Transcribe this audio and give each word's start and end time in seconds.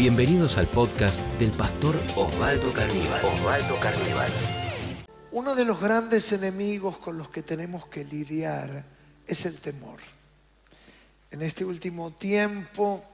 Bienvenidos 0.00 0.56
al 0.56 0.66
podcast 0.66 1.20
del 1.38 1.50
pastor 1.50 1.94
Osvaldo 2.16 2.72
Carníbal. 2.72 3.22
Osvaldo 3.22 3.78
Carníbal. 3.80 4.32
Uno 5.30 5.54
de 5.54 5.66
los 5.66 5.78
grandes 5.78 6.32
enemigos 6.32 6.96
con 6.96 7.18
los 7.18 7.28
que 7.28 7.42
tenemos 7.42 7.84
que 7.84 8.06
lidiar 8.06 8.82
es 9.26 9.44
el 9.44 9.60
temor. 9.60 10.00
En 11.30 11.42
este 11.42 11.66
último 11.66 12.12
tiempo, 12.12 13.04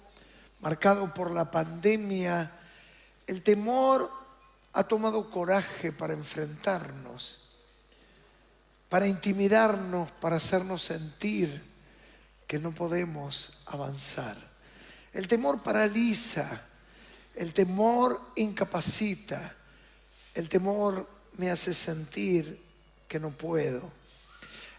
marcado 0.61 1.13
por 1.13 1.33
la 1.33 1.51
pandemia, 1.51 2.53
el 3.27 3.43
temor 3.43 4.09
ha 4.73 4.85
tomado 4.85 5.29
coraje 5.29 5.91
para 5.91 6.13
enfrentarnos, 6.13 7.49
para 8.89 9.09
intimidarnos, 9.09 10.13
para 10.13 10.37
hacernos 10.37 10.83
sentir 10.83 11.65
que 12.47 12.61
no 12.61 12.71
podemos 12.71 13.59
avanzar. 13.67 14.37
El 15.13 15.27
temor 15.27 15.65
paraliza, 15.65 16.63
el 17.37 17.53
temor 17.53 18.21
incapacita, 18.37 19.55
el 20.35 20.49
temor 20.49 21.09
me 21.37 21.51
hace 21.51 21.75
sentir 21.75 22.61
que 23.07 23.21
no 23.21 23.31
puedo. 23.31 23.91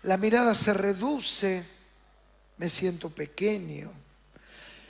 La 0.04 0.18
mirada 0.18 0.54
se 0.56 0.74
reduce, 0.74 1.64
me 2.58 2.68
siento 2.68 3.10
pequeño. 3.10 3.92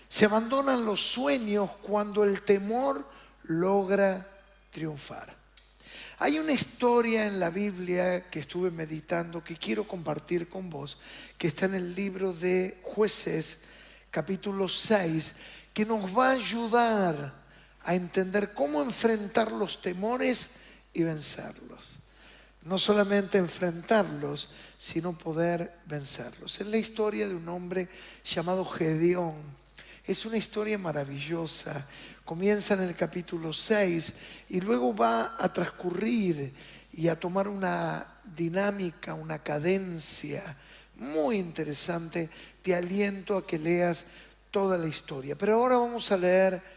Se 0.07 0.25
abandonan 0.25 0.85
los 0.85 1.01
sueños 1.01 1.71
cuando 1.81 2.23
el 2.23 2.41
temor 2.41 3.05
logra 3.43 4.25
triunfar. 4.71 5.35
Hay 6.19 6.39
una 6.39 6.53
historia 6.53 7.27
en 7.27 7.39
la 7.39 7.49
Biblia 7.49 8.29
que 8.29 8.39
estuve 8.39 8.71
meditando 8.71 9.43
que 9.43 9.57
quiero 9.57 9.87
compartir 9.87 10.49
con 10.49 10.69
vos, 10.69 10.97
que 11.37 11.47
está 11.47 11.65
en 11.65 11.75
el 11.75 11.93
libro 11.95 12.33
de 12.33 12.79
jueces 12.81 13.63
capítulo 14.09 14.67
6, 14.67 15.35
que 15.73 15.85
nos 15.85 16.17
va 16.17 16.29
a 16.29 16.31
ayudar 16.31 17.46
a 17.87 17.95
entender 17.95 18.53
cómo 18.53 18.81
enfrentar 18.83 19.49
los 19.49 19.81
temores 19.81 20.49
y 20.91 21.03
vencerlos. 21.03 21.93
No 22.63 22.77
solamente 22.77 23.37
enfrentarlos, 23.37 24.49
sino 24.77 25.17
poder 25.17 25.73
vencerlos. 25.85 26.59
Es 26.59 26.67
la 26.67 26.75
historia 26.75 27.29
de 27.29 27.35
un 27.35 27.47
hombre 27.47 27.87
llamado 28.25 28.65
Gedeón. 28.65 29.35
Es 30.05 30.25
una 30.25 30.35
historia 30.35 30.77
maravillosa. 30.77 31.87
Comienza 32.25 32.73
en 32.73 32.81
el 32.81 32.93
capítulo 32.93 33.53
6 33.53 34.13
y 34.49 34.59
luego 34.59 34.93
va 34.93 35.37
a 35.39 35.53
transcurrir 35.53 36.53
y 36.91 37.07
a 37.07 37.17
tomar 37.17 37.47
una 37.47 38.05
dinámica, 38.35 39.13
una 39.13 39.39
cadencia 39.39 40.43
muy 40.97 41.37
interesante. 41.37 42.29
Te 42.61 42.75
aliento 42.75 43.37
a 43.37 43.47
que 43.47 43.57
leas 43.57 44.03
toda 44.51 44.75
la 44.75 44.87
historia. 44.87 45.37
Pero 45.37 45.53
ahora 45.53 45.77
vamos 45.77 46.11
a 46.11 46.17
leer 46.17 46.76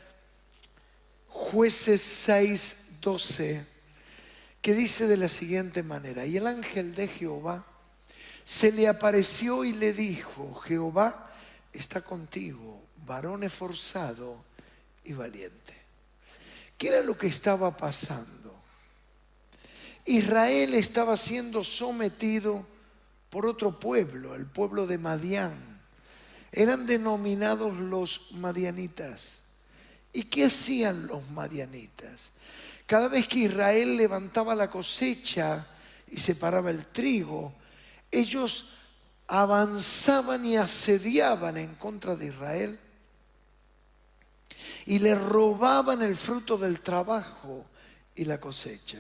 jueces 1.30 2.02
6, 2.02 3.00
12, 3.00 3.64
que 4.60 4.74
dice 4.74 5.06
de 5.06 5.16
la 5.16 5.28
siguiente 5.28 5.82
manera, 5.82 6.26
y 6.26 6.36
el 6.36 6.46
ángel 6.46 6.94
de 6.94 7.08
Jehová 7.08 7.64
se 8.44 8.72
le 8.72 8.88
apareció 8.88 9.64
y 9.64 9.72
le 9.72 9.92
dijo, 9.92 10.54
Jehová 10.66 11.30
está 11.72 12.02
contigo, 12.02 12.82
varón 13.06 13.44
esforzado 13.44 14.44
y 15.04 15.12
valiente. 15.12 15.74
¿Qué 16.76 16.88
era 16.88 17.02
lo 17.02 17.16
que 17.16 17.26
estaba 17.26 17.76
pasando? 17.76 18.54
Israel 20.04 20.74
estaba 20.74 21.16
siendo 21.16 21.62
sometido 21.62 22.66
por 23.30 23.46
otro 23.46 23.78
pueblo, 23.78 24.34
el 24.34 24.46
pueblo 24.46 24.86
de 24.86 24.98
Madián. 24.98 25.54
Eran 26.52 26.86
denominados 26.86 27.76
los 27.76 28.32
madianitas. 28.32 29.38
¿Y 30.12 30.25
qué 30.25 30.47
hacían 30.47 31.06
los 31.06 31.28
madianitas? 31.30 32.30
Cada 32.86 33.08
vez 33.08 33.28
que 33.28 33.41
Israel 33.41 33.97
levantaba 33.97 34.55
la 34.55 34.69
cosecha 34.69 35.66
y 36.08 36.19
separaba 36.19 36.70
el 36.70 36.89
trigo, 36.89 37.53
ellos 38.10 38.70
avanzaban 39.28 40.44
y 40.44 40.56
asediaban 40.56 41.56
en 41.56 41.75
contra 41.76 42.16
de 42.16 42.26
Israel 42.26 42.81
y 44.87 44.99
le 44.99 45.15
robaban 45.15 46.03
el 46.03 46.16
fruto 46.16 46.59
del 46.59 46.81
trabajo 46.81 47.65
y 48.16 48.25
la 48.25 48.41
cosecha. 48.41 48.99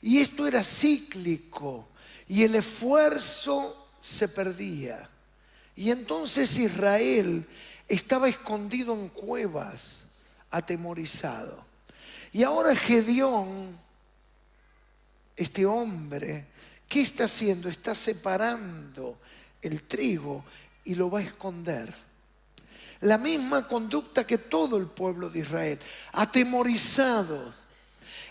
Y 0.00 0.18
esto 0.20 0.46
era 0.46 0.62
cíclico 0.62 1.88
y 2.26 2.44
el 2.44 2.54
esfuerzo 2.54 3.90
se 4.00 4.28
perdía. 4.28 5.10
Y 5.76 5.90
entonces 5.90 6.56
Israel 6.56 7.46
estaba 7.86 8.28
escondido 8.28 8.94
en 8.94 9.08
cuevas 9.08 9.97
atemorizado. 10.50 11.64
Y 12.32 12.42
ahora 12.42 12.74
Gedeón, 12.74 13.78
este 15.36 15.64
hombre, 15.66 16.46
¿qué 16.88 17.00
está 17.00 17.24
haciendo? 17.24 17.68
Está 17.68 17.94
separando 17.94 19.18
el 19.62 19.82
trigo 19.82 20.44
y 20.84 20.94
lo 20.94 21.10
va 21.10 21.20
a 21.20 21.22
esconder. 21.22 21.94
La 23.00 23.18
misma 23.18 23.68
conducta 23.68 24.26
que 24.26 24.38
todo 24.38 24.76
el 24.76 24.86
pueblo 24.86 25.30
de 25.30 25.40
Israel, 25.40 25.78
atemorizado 26.12 27.54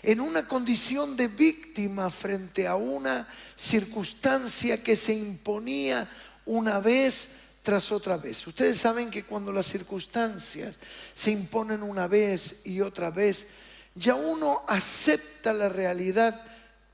en 0.02 0.20
una 0.20 0.46
condición 0.46 1.16
de 1.16 1.28
víctima 1.28 2.10
frente 2.10 2.66
a 2.66 2.76
una 2.76 3.26
circunstancia 3.56 4.82
que 4.82 4.94
se 4.94 5.14
imponía 5.14 6.08
una 6.44 6.78
vez 6.78 7.30
tras 7.68 7.92
otra 7.92 8.16
vez. 8.16 8.46
Ustedes 8.46 8.78
saben 8.78 9.10
que 9.10 9.24
cuando 9.24 9.52
las 9.52 9.66
circunstancias 9.66 10.78
se 11.12 11.32
imponen 11.32 11.82
una 11.82 12.06
vez 12.06 12.62
y 12.64 12.80
otra 12.80 13.10
vez, 13.10 13.48
ya 13.94 14.14
uno 14.14 14.64
acepta 14.66 15.52
la 15.52 15.68
realidad 15.68 16.42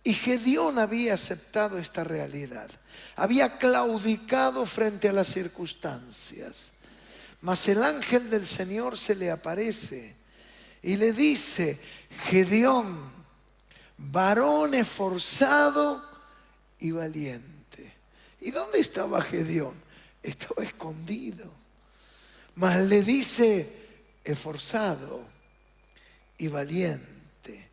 y 0.02 0.14
Gedeón 0.14 0.80
había 0.80 1.14
aceptado 1.14 1.78
esta 1.78 2.02
realidad. 2.02 2.68
Había 3.14 3.56
claudicado 3.56 4.66
frente 4.66 5.08
a 5.08 5.12
las 5.12 5.28
circunstancias. 5.28 6.70
Mas 7.40 7.68
el 7.68 7.80
ángel 7.80 8.28
del 8.28 8.44
Señor 8.44 8.98
se 8.98 9.14
le 9.14 9.30
aparece 9.30 10.16
y 10.82 10.96
le 10.96 11.12
dice, 11.12 11.78
Gedeón, 12.30 12.98
varón 13.96 14.74
esforzado 14.74 16.04
y 16.80 16.90
valiente. 16.90 17.94
¿Y 18.40 18.50
dónde 18.50 18.80
estaba 18.80 19.22
Gedeón? 19.22 19.83
Estaba 20.24 20.64
escondido. 20.64 21.52
Mas 22.56 22.82
le 22.82 23.02
dice, 23.02 23.68
esforzado 24.24 25.22
y 26.38 26.48
valiente. 26.48 27.70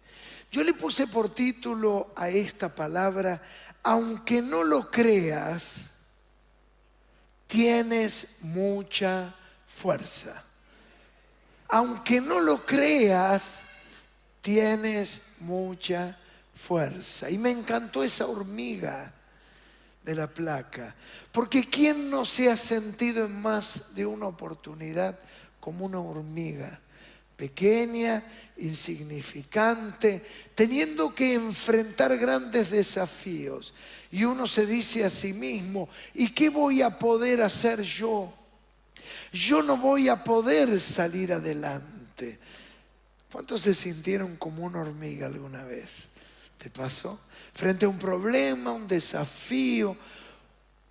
Yo 0.52 0.64
le 0.64 0.74
puse 0.74 1.08
por 1.08 1.34
título 1.34 2.12
a 2.16 2.30
esta 2.30 2.76
palabra, 2.76 3.42
aunque 3.84 4.42
no 4.42 4.64
lo 4.64 4.92
creas, 4.92 5.92
tienes 7.48 8.40
mucha 8.42 9.34
fuerza. 9.66 10.44
Aunque 11.70 12.20
no 12.20 12.42
lo 12.42 12.66
creas, 12.66 13.60
tienes 14.42 15.22
mucha 15.40 16.20
fuerza. 16.54 17.30
Y 17.30 17.38
me 17.38 17.52
encantó 17.52 18.04
esa 18.04 18.26
hormiga 18.26 19.14
de 20.04 20.16
la 20.16 20.28
placa. 20.28 20.96
Porque 21.32 21.70
¿quién 21.70 22.10
no 22.10 22.26
se 22.26 22.50
ha 22.50 22.58
sentido 22.58 23.26
en 23.26 23.42
más 23.42 23.96
de 23.96 24.06
una 24.06 24.28
oportunidad 24.28 25.20
como 25.60 25.86
una 25.86 26.00
hormiga? 26.00 26.80
pequeña, 27.42 28.24
insignificante, 28.58 30.22
teniendo 30.54 31.16
que 31.16 31.34
enfrentar 31.34 32.16
grandes 32.16 32.70
desafíos. 32.70 33.74
Y 34.12 34.26
uno 34.26 34.46
se 34.46 34.68
dice 34.68 35.04
a 35.04 35.10
sí 35.10 35.34
mismo, 35.34 35.90
¿y 36.14 36.30
qué 36.36 36.50
voy 36.50 36.84
a 36.84 37.00
poder 37.00 37.42
hacer 37.42 37.82
yo? 37.82 38.32
Yo 39.34 39.64
no 39.64 39.76
voy 39.76 40.08
a 40.08 40.24
poder 40.24 40.80
salir 40.80 41.34
adelante. 41.34 42.38
¿Cuántos 43.32 43.62
se 43.62 43.74
sintieron 43.74 44.36
como 44.36 44.64
una 44.64 44.82
hormiga 44.82 45.26
alguna 45.26 45.64
vez? 45.64 45.94
¿Te 46.60 46.70
pasó? 46.70 47.20
Frente 47.54 47.86
a 47.86 47.90
un 47.90 47.98
problema, 47.98 48.72
un 48.72 48.88
desafío, 48.88 49.98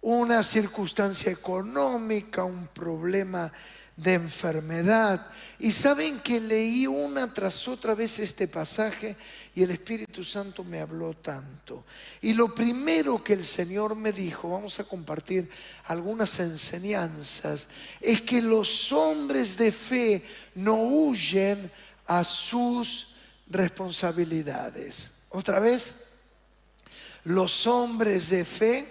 una 0.02 0.42
circunstancia 0.42 1.30
económica, 1.30 2.44
un 2.44 2.68
problema 2.68 3.52
de 3.96 4.14
enfermedad. 4.14 5.26
Y 5.58 5.72
saben 5.72 6.20
que 6.20 6.40
leí 6.40 6.86
una 6.86 7.32
tras 7.32 7.68
otra 7.68 7.94
vez 7.94 8.18
este 8.18 8.48
pasaje 8.48 9.14
y 9.54 9.62
el 9.62 9.72
Espíritu 9.72 10.24
Santo 10.24 10.64
me 10.64 10.80
habló 10.80 11.12
tanto. 11.14 11.84
Y 12.22 12.32
lo 12.32 12.54
primero 12.54 13.22
que 13.22 13.34
el 13.34 13.44
Señor 13.44 13.94
me 13.94 14.12
dijo, 14.12 14.50
vamos 14.50 14.80
a 14.80 14.84
compartir 14.84 15.50
algunas 15.84 16.38
enseñanzas, 16.40 17.68
es 18.00 18.22
que 18.22 18.40
los 18.40 18.90
hombres 18.92 19.58
de 19.58 19.70
fe 19.70 20.24
no 20.54 20.76
huyen 20.76 21.70
a 22.06 22.24
sus 22.24 23.16
responsabilidades. 23.48 25.24
Otra 25.30 25.60
vez, 25.60 26.09
los 27.24 27.66
hombres 27.66 28.30
de 28.30 28.44
fe 28.44 28.86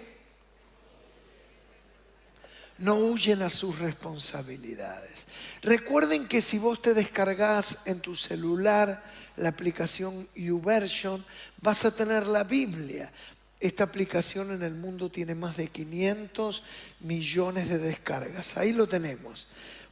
no 2.78 2.96
huyen 2.96 3.42
a 3.42 3.50
sus 3.50 3.78
responsabilidades. 3.78 5.26
Recuerden 5.62 6.26
que 6.26 6.40
si 6.40 6.58
vos 6.58 6.80
te 6.80 6.94
descargas 6.94 7.86
en 7.86 8.00
tu 8.00 8.16
celular 8.16 9.02
la 9.36 9.50
aplicación 9.50 10.26
YouVersion, 10.34 11.24
vas 11.60 11.84
a 11.84 11.94
tener 11.94 12.26
la 12.26 12.44
Biblia. 12.44 13.12
Esta 13.58 13.84
aplicación 13.84 14.52
en 14.52 14.62
el 14.62 14.74
mundo 14.74 15.10
tiene 15.10 15.34
más 15.34 15.58
de 15.58 15.68
500 15.68 16.62
millones 17.00 17.68
de 17.68 17.78
descargas. 17.78 18.56
Ahí 18.56 18.72
lo 18.72 18.88
tenemos. 18.88 19.46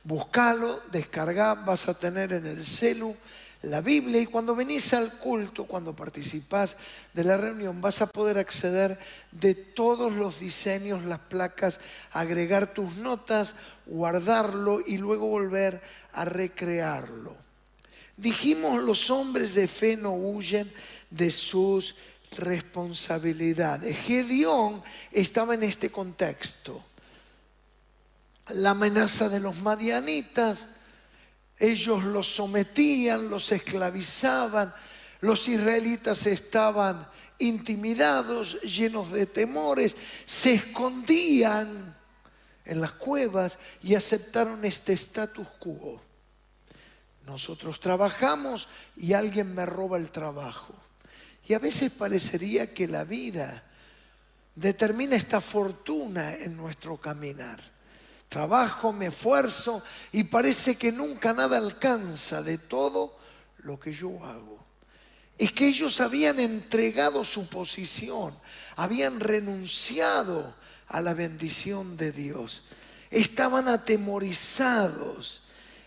Buscalo, 0.05 0.81
descarga, 0.91 1.55
vas 1.55 1.89
a 1.89 1.99
tener 1.99 2.33
en 2.33 2.47
el 2.47 2.65
celu 2.65 3.15
la 3.63 3.81
Biblia 3.81 4.21
y 4.21 4.27
cuando 4.27 4.55
venís 4.55 4.93
al 4.93 5.11
culto, 5.19 5.65
cuando 5.65 5.95
participás 5.95 6.77
de 7.13 7.25
la 7.25 7.37
reunión, 7.37 7.81
vas 7.81 8.01
a 8.01 8.07
poder 8.07 8.39
acceder 8.39 8.97
de 9.33 9.55
todos 9.55 10.13
los 10.13 10.39
diseños, 10.39 11.05
las 11.05 11.19
placas, 11.19 11.81
agregar 12.13 12.73
tus 12.73 12.97
notas, 12.97 13.57
guardarlo 13.87 14.81
y 14.87 14.99
luego 14.99 15.27
volver 15.27 15.81
a 16.13 16.25
recrearlo. 16.25 17.35
Dijimos, 18.17 18.83
los 18.83 19.11
hombres 19.11 19.55
de 19.55 19.67
fe 19.67 19.97
no 19.97 20.13
huyen 20.13 20.71
de 21.11 21.31
sus 21.31 21.97
responsabilidades. 22.37 23.97
Gedeón 23.97 24.83
estaba 25.11 25.55
en 25.55 25.65
este 25.65 25.91
contexto. 25.91 26.85
La 28.51 28.71
amenaza 28.71 29.29
de 29.29 29.41
los 29.41 29.57
madianitas, 29.57 30.67
ellos 31.59 32.05
los 32.05 32.27
sometían, 32.27 33.29
los 33.31 33.51
esclavizaban, 33.53 34.73
los 35.21 35.49
israelitas 35.49 36.27
estaban 36.27 37.09
intimidados, 37.39 38.61
llenos 38.63 39.11
de 39.13 39.27
temores, 39.27 39.97
se 40.25 40.55
escondían 40.55 41.97
en 42.65 42.81
las 42.81 42.93
cuevas 42.93 43.59
y 43.83 43.95
aceptaron 43.95 44.65
este 44.65 44.93
status 44.93 45.49
quo. 45.59 46.01
Nosotros 47.27 47.81
trabajamos 47.81 48.69
y 48.97 49.13
alguien 49.13 49.55
me 49.55 49.67
roba 49.67 49.99
el 49.99 50.11
trabajo. 50.11 50.75
Y 51.47 51.55
a 51.55 51.59
veces 51.59 51.93
parecería 51.93 52.73
que 52.73 52.87
la 52.87 53.05
vida 53.05 53.65
determina 54.55 55.17
esta 55.17 55.41
fortuna 55.41 56.35
en 56.35 56.57
nuestro 56.57 56.99
caminar. 56.99 57.61
Trabajo, 58.29 58.93
me 58.93 59.07
esfuerzo 59.07 59.83
y 60.13 60.25
parece 60.25 60.77
que 60.77 60.93
nunca 60.93 61.33
nada 61.33 61.57
alcanza 61.57 62.43
de 62.43 62.59
todo 62.59 63.19
lo 63.59 63.81
que 63.81 63.93
yo 63.93 64.23
hago. 64.25 64.59
Es 65.39 65.53
que 65.53 65.69
ellos 65.69 66.01
habían 66.01 66.39
entregado 66.39 67.25
su 67.25 67.49
posición, 67.49 68.35
habían 68.77 69.21
renunciado 69.21 70.55
a 70.89 71.01
la 71.01 71.15
bendición 71.15 71.97
de 71.97 72.13
Dios. 72.13 72.65
Estaban 73.11 73.69
atemorizados, 73.69 75.41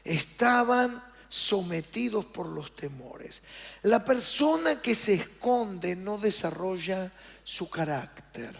estaban 0.03 1.03
sometidos 1.29 2.25
por 2.25 2.47
los 2.47 2.75
temores. 2.75 3.43
La 3.83 4.03
persona 4.03 4.81
que 4.81 4.95
se 4.95 5.13
esconde 5.13 5.95
no 5.95 6.17
desarrolla 6.17 7.11
su 7.43 7.69
carácter. 7.69 8.57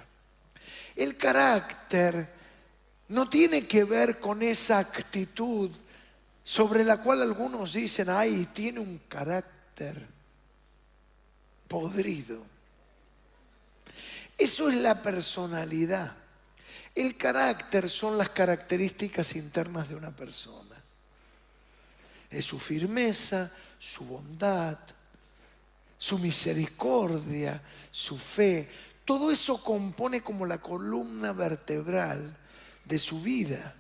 El 0.96 1.18
carácter 1.18 2.41
no 3.12 3.28
tiene 3.30 3.68
que 3.68 3.84
ver 3.84 4.20
con 4.20 4.42
esa 4.42 4.80
actitud 4.80 5.70
sobre 6.44 6.86
la 6.86 7.04
cual 7.04 7.22
algunos 7.22 7.74
dicen, 7.74 8.10
ay, 8.10 8.48
tiene 8.54 8.80
un 8.80 9.00
carácter 9.10 10.08
podrido. 11.68 12.42
Eso 14.38 14.70
es 14.70 14.76
la 14.76 15.02
personalidad. 15.02 16.16
El 16.96 17.18
carácter 17.18 17.90
son 17.90 18.18
las 18.18 18.30
características 18.30 19.36
internas 19.36 19.90
de 19.90 19.96
una 19.96 20.12
persona. 20.12 20.82
Es 22.30 22.46
su 22.46 22.60
firmeza, 22.60 23.52
su 23.78 24.06
bondad, 24.06 24.80
su 25.98 26.18
misericordia, 26.18 27.62
su 27.92 28.18
fe. 28.18 28.70
Todo 29.04 29.32
eso 29.32 29.62
compone 29.62 30.22
como 30.22 30.46
la 30.46 30.62
columna 30.62 31.34
vertebral 31.34 32.38
de 32.92 33.00
su 33.00 33.22
vida. 33.22 33.74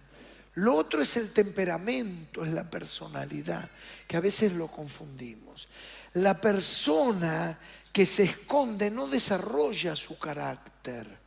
Lo 0.55 0.73
otro 0.75 1.01
es 1.01 1.17
el 1.17 1.33
temperamento, 1.33 2.45
es 2.45 2.51
la 2.51 2.69
personalidad, 2.69 3.69
que 4.07 4.15
a 4.15 4.21
veces 4.21 4.53
lo 4.53 4.67
confundimos. 4.67 5.67
La 6.13 6.39
persona 6.39 7.59
que 7.91 8.05
se 8.05 8.23
esconde 8.23 8.89
no 8.89 9.07
desarrolla 9.07 9.97
su 9.97 10.17
carácter. 10.17 11.19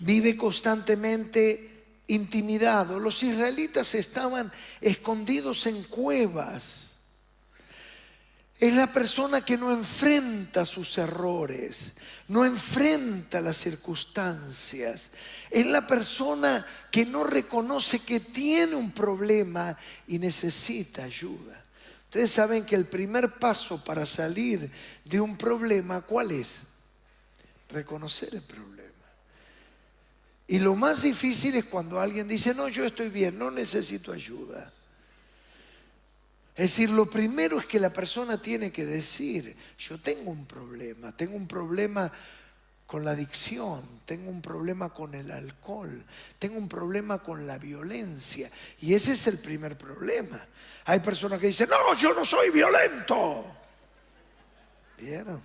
Vive 0.00 0.36
constantemente 0.36 2.02
intimidado. 2.08 2.98
Los 2.98 3.22
israelitas 3.22 3.94
estaban 3.94 4.50
escondidos 4.80 5.66
en 5.66 5.84
cuevas 5.84 6.83
es 8.66 8.74
la 8.74 8.86
persona 8.86 9.44
que 9.44 9.58
no 9.58 9.70
enfrenta 9.70 10.64
sus 10.64 10.96
errores, 10.96 11.96
no 12.28 12.46
enfrenta 12.46 13.42
las 13.42 13.58
circunstancias. 13.58 15.10
Es 15.50 15.66
la 15.66 15.86
persona 15.86 16.64
que 16.90 17.04
no 17.04 17.24
reconoce 17.24 17.98
que 17.98 18.20
tiene 18.20 18.74
un 18.74 18.90
problema 18.92 19.76
y 20.06 20.18
necesita 20.18 21.04
ayuda. 21.04 21.62
Ustedes 22.04 22.30
saben 22.30 22.64
que 22.64 22.74
el 22.74 22.86
primer 22.86 23.34
paso 23.34 23.84
para 23.84 24.06
salir 24.06 24.70
de 25.04 25.20
un 25.20 25.36
problema, 25.36 26.00
¿cuál 26.00 26.30
es? 26.30 26.60
Reconocer 27.68 28.34
el 28.34 28.40
problema. 28.40 28.72
Y 30.46 30.58
lo 30.60 30.74
más 30.74 31.02
difícil 31.02 31.54
es 31.56 31.66
cuando 31.66 32.00
alguien 32.00 32.26
dice, 32.26 32.54
no, 32.54 32.68
yo 32.68 32.86
estoy 32.86 33.10
bien, 33.10 33.38
no 33.38 33.50
necesito 33.50 34.10
ayuda. 34.10 34.72
Es 36.56 36.70
decir, 36.70 36.90
lo 36.90 37.10
primero 37.10 37.58
es 37.58 37.66
que 37.66 37.80
la 37.80 37.90
persona 37.90 38.40
tiene 38.40 38.70
que 38.70 38.84
decir, 38.84 39.56
yo 39.76 39.98
tengo 39.98 40.30
un 40.30 40.46
problema, 40.46 41.10
tengo 41.16 41.36
un 41.36 41.48
problema 41.48 42.12
con 42.86 43.04
la 43.04 43.10
adicción, 43.10 43.82
tengo 44.04 44.30
un 44.30 44.40
problema 44.40 44.94
con 44.94 45.14
el 45.16 45.32
alcohol, 45.32 46.04
tengo 46.38 46.58
un 46.58 46.68
problema 46.68 47.22
con 47.22 47.44
la 47.46 47.58
violencia. 47.58 48.48
Y 48.80 48.94
ese 48.94 49.12
es 49.12 49.26
el 49.26 49.38
primer 49.38 49.76
problema. 49.76 50.46
Hay 50.84 51.00
personas 51.00 51.40
que 51.40 51.48
dicen, 51.48 51.68
no, 51.68 51.94
yo 51.98 52.14
no 52.14 52.24
soy 52.24 52.50
violento. 52.50 53.44
¿Vieron? 54.98 55.42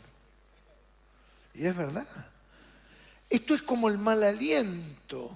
Y 1.56 1.66
es 1.66 1.76
verdad. 1.76 2.08
Esto 3.30 3.56
es 3.56 3.64
como 3.64 3.90
el 3.90 3.98
mal 3.98 4.24
aliento. 4.24 5.32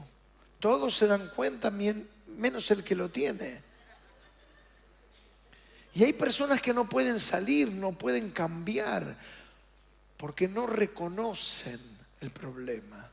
Todos 0.59 0.95
se 0.95 1.07
dan 1.07 1.29
cuenta, 1.35 1.71
menos 1.71 2.69
el 2.69 2.83
que 2.83 2.95
lo 2.95 3.09
tiene. 3.09 3.72
Y 5.95 6.03
hay 6.03 6.13
personas 6.13 6.61
que 6.61 6.73
no 6.73 6.89
pueden 6.89 7.19
salir, 7.19 7.71
no 7.71 7.91
pueden 7.91 8.31
cambiar, 8.31 9.15
porque 10.17 10.47
no 10.47 10.65
reconocen 10.65 11.79
el 12.21 12.31
problema. 12.31 13.09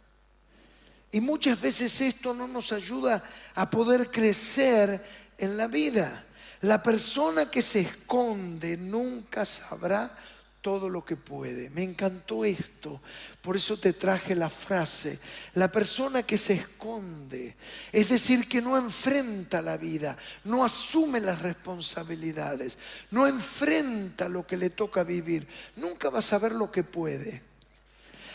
Y 1.12 1.20
muchas 1.20 1.60
veces 1.60 2.00
esto 2.00 2.32
no 2.32 2.46
nos 2.46 2.72
ayuda 2.72 3.22
a 3.54 3.68
poder 3.68 4.10
crecer 4.10 5.04
en 5.36 5.56
la 5.56 5.66
vida. 5.66 6.24
La 6.62 6.82
persona 6.82 7.50
que 7.50 7.62
se 7.62 7.80
esconde 7.80 8.76
nunca 8.76 9.44
sabrá 9.44 10.16
todo 10.60 10.88
lo 10.88 11.04
que 11.04 11.16
puede. 11.16 11.70
Me 11.70 11.82
encantó 11.82 12.44
esto, 12.44 13.00
por 13.40 13.56
eso 13.56 13.78
te 13.78 13.92
traje 13.92 14.34
la 14.34 14.48
frase, 14.48 15.18
la 15.54 15.68
persona 15.68 16.22
que 16.22 16.36
se 16.36 16.54
esconde, 16.54 17.56
es 17.92 18.08
decir, 18.08 18.48
que 18.48 18.60
no 18.60 18.76
enfrenta 18.76 19.62
la 19.62 19.76
vida, 19.76 20.16
no 20.44 20.64
asume 20.64 21.20
las 21.20 21.40
responsabilidades, 21.40 22.78
no 23.10 23.26
enfrenta 23.26 24.28
lo 24.28 24.46
que 24.46 24.56
le 24.56 24.70
toca 24.70 25.02
vivir, 25.02 25.46
nunca 25.76 26.10
va 26.10 26.18
a 26.18 26.22
saber 26.22 26.52
lo 26.52 26.70
que 26.70 26.84
puede. 26.84 27.42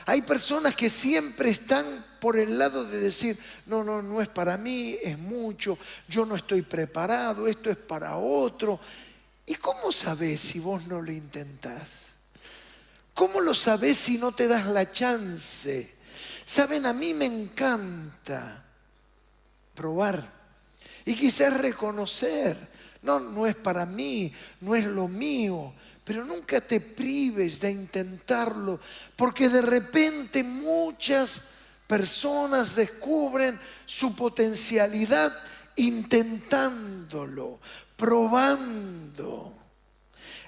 Hay 0.07 0.21
personas 0.21 0.75
que 0.75 0.87
siempre 0.87 1.49
están 1.49 2.05
por 2.19 2.37
el 2.37 2.59
lado 2.59 2.85
de 2.85 2.99
decir, 2.99 3.37
no, 3.65 3.83
no, 3.83 4.03
no 4.03 4.21
es 4.21 4.29
para 4.29 4.55
mí, 4.55 4.97
es 5.01 5.17
mucho, 5.17 5.79
yo 6.07 6.25
no 6.25 6.35
estoy 6.35 6.61
preparado, 6.61 7.47
esto 7.47 7.71
es 7.71 7.77
para 7.77 8.15
otro. 8.17 8.79
¿Y 9.47 9.55
cómo 9.55 9.91
sabes 9.91 10.41
si 10.41 10.59
vos 10.59 10.85
no 10.87 11.01
lo 11.01 11.11
intentás? 11.11 12.04
¿Cómo 13.15 13.39
lo 13.39 13.53
sabes 13.53 13.95
si 13.95 14.17
no 14.17 14.33
te 14.33 14.47
das 14.47 14.67
la 14.67 14.91
chance? 14.91 15.95
Saben, 16.43 16.85
a 16.85 16.93
mí 16.93 17.13
me 17.13 17.25
encanta 17.25 18.61
probar 19.73 20.21
y 21.05 21.15
quizás 21.15 21.57
reconocer, 21.57 22.57
no, 23.03 23.19
no 23.19 23.47
es 23.47 23.55
para 23.55 23.85
mí, 23.85 24.33
no 24.59 24.75
es 24.75 24.85
lo 24.85 25.07
mío, 25.07 25.73
pero 26.03 26.25
nunca 26.25 26.59
te 26.59 26.81
prives 26.81 27.61
de 27.61 27.71
intentarlo, 27.71 28.81
porque 29.15 29.47
de 29.47 29.61
repente 29.61 30.43
muchas 30.43 31.41
personas 31.87 32.75
descubren 32.75 33.57
su 33.85 34.13
potencialidad 34.13 35.33
intentándolo, 35.77 37.59
probando. 37.95 39.64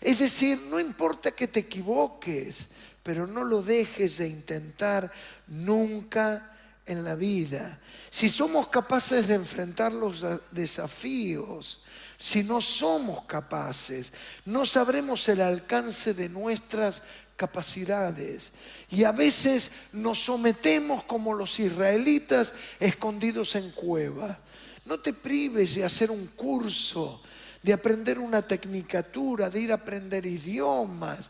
Es 0.02 0.20
decir, 0.20 0.60
no 0.70 0.80
importa 0.80 1.32
que 1.32 1.48
te 1.48 1.62
equivoques, 1.62 2.68
pero 3.04 3.26
no 3.26 3.44
lo 3.44 3.62
dejes 3.62 4.18
de 4.18 4.28
intentar 4.28 5.12
nunca 5.48 6.54
en 6.86 7.04
la 7.04 7.16
vida, 7.16 7.80
si 8.10 8.30
somos 8.30 8.70
capaces 8.70 9.28
de 9.28 9.36
enfrentar 9.36 9.94
los 9.94 10.24
desafíos, 10.52 11.84
si 12.18 12.44
no 12.44 12.62
somos 12.62 13.26
capaces, 13.26 14.14
no 14.46 14.66
sabremos 14.66 15.28
el 15.30 15.42
alcance 15.42 16.14
de 16.14 16.30
nuestras 16.30 17.04
capacidades. 17.36 18.52
Y 18.90 19.04
a 19.04 19.12
veces 19.12 19.72
nos 19.94 20.20
sometemos 20.20 21.04
como 21.04 21.34
los 21.34 21.60
israelitas 21.60 22.54
escondidos 22.80 23.56
en 23.56 23.70
cueva. 23.72 24.40
No 24.86 25.00
te 25.00 25.14
prives 25.14 25.76
de 25.76 25.84
hacer 25.84 26.10
un 26.10 26.26
curso, 26.28 27.22
de 27.64 27.74
aprender 27.74 28.20
una 28.20 28.42
tecnicatura, 28.42 29.50
de 29.50 29.62
ir 29.62 29.72
a 29.72 29.76
aprender 29.76 30.26
idiomas. 30.26 31.30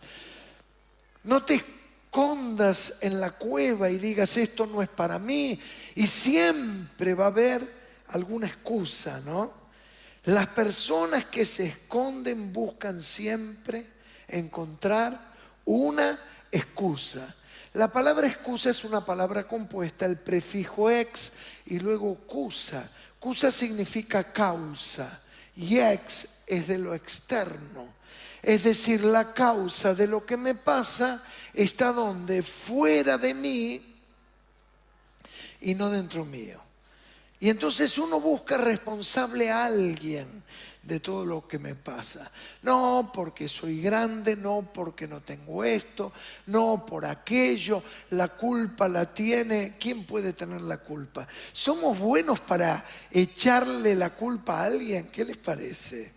No 1.24 1.44
te 1.44 1.56
escondas 1.56 3.00
en 3.02 3.20
la 3.20 3.32
cueva 3.32 3.90
y 3.90 3.98
digas 3.98 4.38
esto 4.38 4.66
no 4.66 4.82
es 4.82 4.90
para 4.90 5.20
mí. 5.20 5.60
Y 5.96 6.08
siempre 6.08 7.14
va 7.14 7.26
a 7.26 7.28
haber 7.28 7.68
alguna 8.10 8.48
excusa, 8.48 9.22
¿no? 9.26 9.52
Las 10.26 10.48
personas 10.48 11.26
que 11.26 11.46
se 11.46 11.68
esconden 11.68 12.52
buscan 12.52 13.02
siempre 13.02 13.86
encontrar 14.28 15.18
una 15.66 16.20
excusa. 16.52 17.34
La 17.74 17.88
palabra 17.92 18.28
excusa 18.28 18.70
es 18.70 18.84
una 18.84 19.06
palabra 19.06 19.48
compuesta, 19.48 20.06
el 20.06 20.18
prefijo 20.18 20.90
ex 20.90 21.32
y 21.68 21.80
luego 21.80 22.16
cusa. 22.16 22.90
Cusa 23.20 23.52
significa 23.52 24.34
causa 24.34 25.22
y 25.58 25.80
ex 25.80 26.28
es 26.46 26.68
de 26.68 26.78
lo 26.78 26.94
externo. 26.94 27.94
Es 28.44 28.64
decir, 28.64 29.04
la 29.04 29.34
causa 29.34 29.94
de 29.96 30.08
lo 30.08 30.26
que 30.26 30.38
me 30.38 30.56
pasa 30.56 31.22
está 31.54 31.92
donde 31.92 32.44
fuera 32.44 33.18
de 33.18 33.34
mí 33.34 33.82
y 35.60 35.76
no 35.76 35.90
dentro 35.90 36.24
mío. 36.24 36.62
Y 37.40 37.50
entonces 37.50 37.98
uno 37.98 38.20
busca 38.20 38.58
responsable 38.58 39.52
a 39.52 39.66
alguien 39.66 40.44
de 40.88 41.02
todo 41.02 41.26
lo 41.26 41.48
que 41.48 41.60
me 41.60 41.76
pasa. 41.76 42.32
No 42.64 43.12
porque 43.14 43.50
soy 43.50 43.82
grande, 43.82 44.38
no 44.38 44.70
porque 44.74 45.08
no 45.08 45.22
tengo 45.22 45.64
esto, 45.64 46.14
no 46.46 46.86
por 46.86 47.06
aquello. 47.06 47.84
La 48.12 48.30
culpa 48.30 48.88
la 48.88 49.14
tiene. 49.14 49.76
¿Quién 49.78 50.06
puede 50.06 50.32
tener 50.32 50.62
la 50.62 50.78
culpa? 50.78 51.28
¿Somos 51.52 52.00
buenos 52.00 52.40
para 52.40 52.84
echarle 53.12 53.96
la 53.96 54.12
culpa 54.12 54.62
a 54.62 54.66
alguien? 54.66 55.10
¿Qué 55.10 55.26
les 55.26 55.38
parece? 55.38 56.14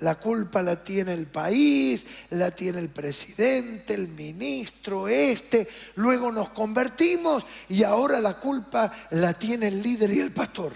La 0.00 0.14
culpa 0.14 0.62
la 0.62 0.84
tiene 0.84 1.12
el 1.14 1.26
país, 1.26 2.06
la 2.30 2.50
tiene 2.50 2.78
el 2.78 2.90
presidente, 2.90 3.94
el 3.94 4.08
ministro, 4.08 5.08
este. 5.08 5.66
Luego 5.96 6.30
nos 6.30 6.50
convertimos 6.50 7.44
y 7.68 7.82
ahora 7.82 8.20
la 8.20 8.34
culpa 8.34 8.92
la 9.10 9.34
tiene 9.34 9.68
el 9.68 9.82
líder 9.82 10.10
y 10.12 10.20
el 10.20 10.30
pastor. 10.30 10.72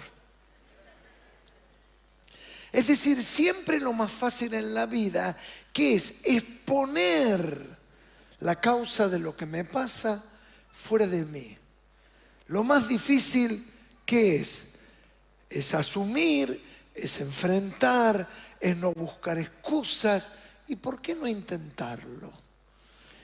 Es 2.75 2.89
decir, 2.89 3.23
siempre 3.23 3.79
lo 3.79 3.93
más 3.93 4.11
fácil 4.11 4.53
en 4.53 4.75
la 4.75 4.87
vida, 4.87 5.37
que 5.73 5.95
es 5.95 6.23
exponer 6.25 7.65
la 8.41 8.61
causa 8.61 9.09
de 9.09 9.21
lo 9.21 9.37
que 9.37 9.47
me 9.47 9.65
pasa 9.65 10.21
fuera 10.73 11.07
de 11.07 11.25
mí. 11.25 11.57
Lo 12.49 12.65
más 12.65 12.89
difícil, 12.89 13.65
¿qué 14.05 14.39
es? 14.41 14.73
Es 15.49 15.73
asumir, 15.73 16.61
es 16.97 17.21
enfrentar, 17.21 18.29
es 18.59 18.77
no 18.77 18.93
buscar 18.93 19.39
excusas. 19.39 20.31
¿Y 20.67 20.75
por 20.75 21.01
qué 21.01 21.15
no 21.15 21.29
intentarlo? 21.29 22.33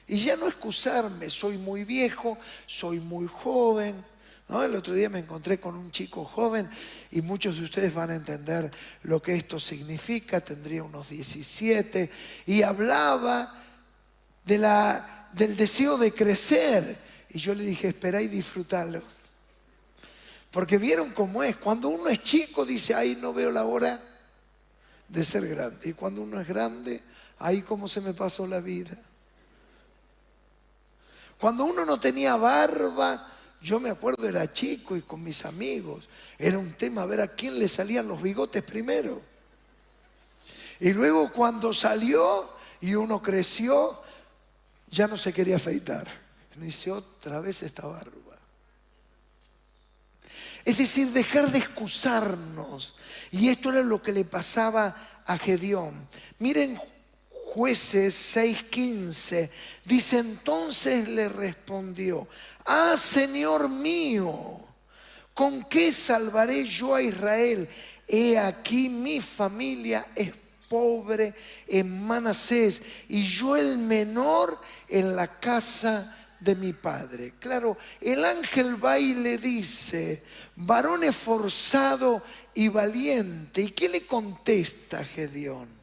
Y 0.07 0.19
ya 0.19 0.37
no 0.37 0.47
excusarme, 0.47 1.28
soy 1.28 1.59
muy 1.59 1.83
viejo, 1.83 2.38
soy 2.69 3.00
muy 3.00 3.26
joven. 3.26 4.04
¿No? 4.50 4.64
El 4.64 4.75
otro 4.75 4.92
día 4.95 5.09
me 5.09 5.21
encontré 5.21 5.61
con 5.61 5.76
un 5.76 5.92
chico 5.92 6.25
joven 6.25 6.69
y 7.12 7.23
muchos 7.23 7.57
de 7.57 7.64
ustedes 7.64 7.95
van 7.95 8.11
a 8.11 8.16
entender 8.16 8.69
lo 9.04 9.23
que 9.23 9.37
esto 9.37 9.61
significa, 9.61 10.40
tendría 10.40 10.83
unos 10.83 11.09
17, 11.09 12.11
y 12.47 12.62
hablaba 12.62 13.54
de 14.45 14.59
la, 14.59 15.28
del 15.33 15.57
deseo 15.57 15.97
de 15.97 16.12
crecer. 16.12 16.97
Y 17.30 17.38
yo 17.38 17.54
le 17.54 17.64
dije, 17.64 17.88
espera 17.88 18.21
y 18.21 18.26
disfrútalo. 18.26 19.00
Porque 20.50 20.78
vieron 20.78 21.11
cómo 21.11 21.45
es. 21.45 21.54
Cuando 21.54 21.88
uno 21.88 22.09
es 22.09 22.21
chico 22.25 22.66
dice, 22.66 22.92
ay, 22.92 23.16
no 23.23 23.33
veo 23.33 23.52
la 23.52 23.64
hora 23.64 24.02
de 25.09 25.23
ser 25.23 25.47
grande. 25.47 25.90
Y 25.90 25.92
cuando 25.92 26.23
uno 26.23 26.40
es 26.40 26.49
grande, 26.49 27.00
ahí 27.38 27.62
cómo 27.62 27.87
se 27.87 28.00
me 28.00 28.14
pasó 28.14 28.49
la 28.49 28.59
vida. 28.59 28.99
Cuando 31.38 31.64
uno 31.64 31.87
no 31.87 32.00
tenía 32.00 32.35
barba, 32.35 33.29
yo 33.62 33.79
me 33.79 33.90
acuerdo 33.90 34.29
era 34.29 34.52
chico 34.52 34.97
y 34.97 35.02
con 35.02 35.23
mis 35.23 35.45
amigos, 35.45 36.09
era 36.38 36.59
un 36.59 36.73
tema 36.73 37.05
ver 37.05 37.21
a 37.21 37.29
quién 37.29 37.59
le 37.59 37.69
salían 37.69 38.09
los 38.09 38.23
bigotes 38.23 38.62
primero. 38.62 39.21
Y 40.81 40.93
luego 40.93 41.31
cuando 41.31 41.73
salió 41.75 42.49
y 42.81 42.95
uno 42.95 43.21
creció, 43.21 44.00
ya 44.90 45.07
no 45.07 45.17
se 45.17 45.33
quería 45.33 45.57
afeitar. 45.57 46.09
Me 46.57 46.67
dice 46.67 46.90
otra 46.90 47.40
vez 47.40 47.62
esta 47.62 47.87
barba. 47.87 48.21
Es 50.64 50.79
decir, 50.79 51.09
dejar 51.09 51.50
de 51.50 51.59
excusarnos. 51.59 52.95
Y 53.31 53.49
esto 53.49 53.71
era 53.71 53.83
lo 53.83 54.02
que 54.02 54.12
le 54.12 54.25
pasaba 54.25 55.23
a 55.26 55.38
Gedeón. 55.38 55.95
Miren 56.38 56.79
jueces 57.54 58.14
6:15. 58.37 59.50
Dice 59.85 60.19
entonces 60.19 61.09
le 61.09 61.28
respondió, 61.28 62.28
ah 62.64 62.97
Señor 62.97 63.69
mío, 63.69 64.61
¿con 65.35 65.64
qué 65.64 65.90
salvaré 65.90 66.64
yo 66.64 66.95
a 66.95 67.02
Israel? 67.02 67.69
He 68.07 68.38
aquí 68.38 68.88
mi 68.88 69.21
familia 69.21 70.07
es 70.14 70.33
pobre 70.69 71.35
en 71.66 72.07
Manasés 72.07 72.83
y 73.09 73.26
yo 73.26 73.57
el 73.57 73.78
menor 73.78 74.61
en 74.88 75.16
la 75.16 75.40
casa 75.40 76.16
de 76.38 76.54
mi 76.54 76.73
padre. 76.73 77.35
Claro, 77.40 77.76
el 78.00 78.25
ángel 78.25 78.83
va 78.83 78.99
y 78.99 79.14
le 79.14 79.38
dice, 79.38 80.23
varón 80.54 81.02
esforzado 81.02 82.23
y 82.54 82.69
valiente. 82.69 83.62
¿Y 83.62 83.71
qué 83.73 83.88
le 83.88 84.07
contesta 84.07 85.04
Gedeón? 85.04 85.79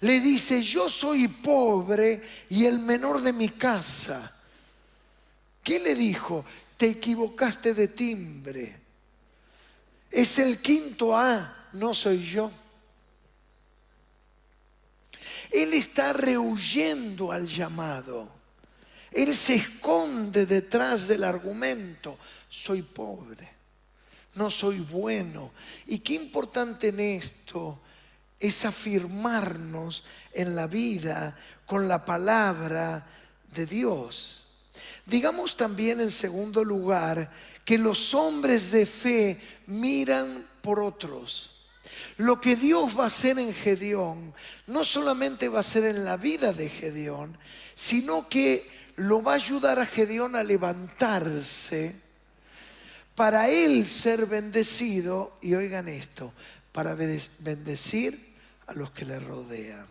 Le 0.00 0.20
dice, 0.20 0.62
yo 0.62 0.88
soy 0.88 1.28
pobre 1.28 2.22
y 2.48 2.64
el 2.64 2.78
menor 2.78 3.20
de 3.20 3.32
mi 3.32 3.50
casa. 3.50 4.34
¿Qué 5.62 5.78
le 5.78 5.94
dijo? 5.94 6.44
Te 6.76 6.86
equivocaste 6.86 7.74
de 7.74 7.88
timbre. 7.88 8.80
Es 10.10 10.38
el 10.38 10.60
quinto 10.60 11.16
A, 11.16 11.68
no 11.74 11.92
soy 11.92 12.22
yo. 12.22 12.50
Él 15.50 15.74
está 15.74 16.12
rehuyendo 16.12 17.30
al 17.30 17.46
llamado. 17.46 18.40
Él 19.10 19.34
se 19.34 19.56
esconde 19.56 20.46
detrás 20.46 21.08
del 21.08 21.24
argumento, 21.24 22.16
soy 22.48 22.82
pobre, 22.82 23.50
no 24.36 24.50
soy 24.50 24.78
bueno. 24.78 25.50
Y 25.88 25.98
qué 25.98 26.14
importante 26.14 26.88
en 26.88 27.00
esto 27.00 27.80
es 28.40 28.64
afirmarnos 28.64 30.02
en 30.32 30.56
la 30.56 30.66
vida 30.66 31.36
con 31.66 31.86
la 31.86 32.04
palabra 32.04 33.06
de 33.54 33.66
Dios. 33.66 34.42
Digamos 35.04 35.56
también 35.56 36.00
en 36.00 36.10
segundo 36.10 36.64
lugar 36.64 37.30
que 37.64 37.76
los 37.76 38.14
hombres 38.14 38.70
de 38.70 38.86
fe 38.86 39.38
miran 39.66 40.46
por 40.62 40.80
otros. 40.80 41.50
Lo 42.16 42.40
que 42.40 42.56
Dios 42.56 42.98
va 42.98 43.04
a 43.04 43.06
hacer 43.08 43.38
en 43.38 43.52
Gedeón 43.52 44.34
no 44.66 44.84
solamente 44.84 45.48
va 45.48 45.60
a 45.60 45.64
ser 45.64 45.84
en 45.84 46.04
la 46.04 46.16
vida 46.16 46.52
de 46.52 46.68
Gedeón, 46.68 47.36
sino 47.74 48.28
que 48.28 48.68
lo 48.96 49.22
va 49.22 49.32
a 49.32 49.36
ayudar 49.36 49.78
a 49.78 49.86
Gedeón 49.86 50.34
a 50.34 50.42
levantarse 50.42 51.94
para 53.14 53.48
él 53.48 53.86
ser 53.86 54.26
bendecido, 54.26 55.36
y 55.42 55.54
oigan 55.54 55.88
esto, 55.88 56.32
para 56.72 56.94
bendecir 56.94 58.29
a 58.70 58.74
los 58.74 58.92
que 58.92 59.04
le 59.04 59.18
rodean. 59.18 59.86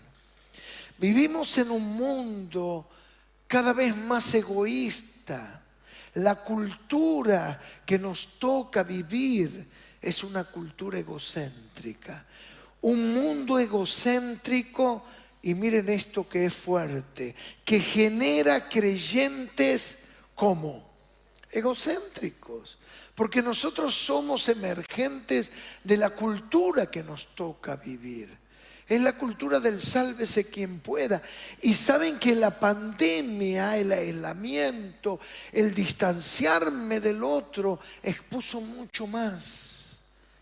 Vivimos 0.97 1.57
en 1.57 1.69
un 1.71 1.83
mundo 1.83 2.89
cada 3.47 3.73
vez 3.73 3.95
más 3.95 4.33
egoísta. 4.33 5.61
La 6.15 6.35
cultura 6.35 7.61
que 7.85 7.99
nos 7.99 8.39
toca 8.39 8.83
vivir 8.83 9.67
es 10.01 10.23
una 10.23 10.45
cultura 10.45 10.97
egocéntrica. 10.97 12.25
Un 12.81 13.13
mundo 13.13 13.59
egocéntrico 13.59 15.03
y 15.41 15.53
miren 15.53 15.89
esto 15.89 16.27
que 16.27 16.45
es 16.45 16.53
fuerte, 16.53 17.35
que 17.63 17.79
genera 17.79 18.67
creyentes 18.67 19.99
como 20.35 20.89
egocéntricos, 21.51 22.77
porque 23.15 23.41
nosotros 23.41 23.93
somos 23.93 24.47
emergentes 24.47 25.51
de 25.83 25.97
la 25.97 26.11
cultura 26.11 26.89
que 26.89 27.03
nos 27.03 27.35
toca 27.35 27.75
vivir. 27.75 28.48
Es 28.89 28.99
la 29.01 29.13
cultura 29.13 29.59
del 29.59 29.79
sálvese 29.79 30.49
quien 30.49 30.79
pueda. 30.79 31.21
Y 31.61 31.75
saben 31.75 32.17
que 32.17 32.33
la 32.33 32.59
pandemia, 32.59 33.77
el 33.77 33.91
aislamiento, 33.91 35.19
el 35.51 35.75
distanciarme 35.75 36.99
del 36.99 37.23
otro 37.23 37.79
expuso 38.01 38.59
mucho 38.59 39.05
más 39.05 39.99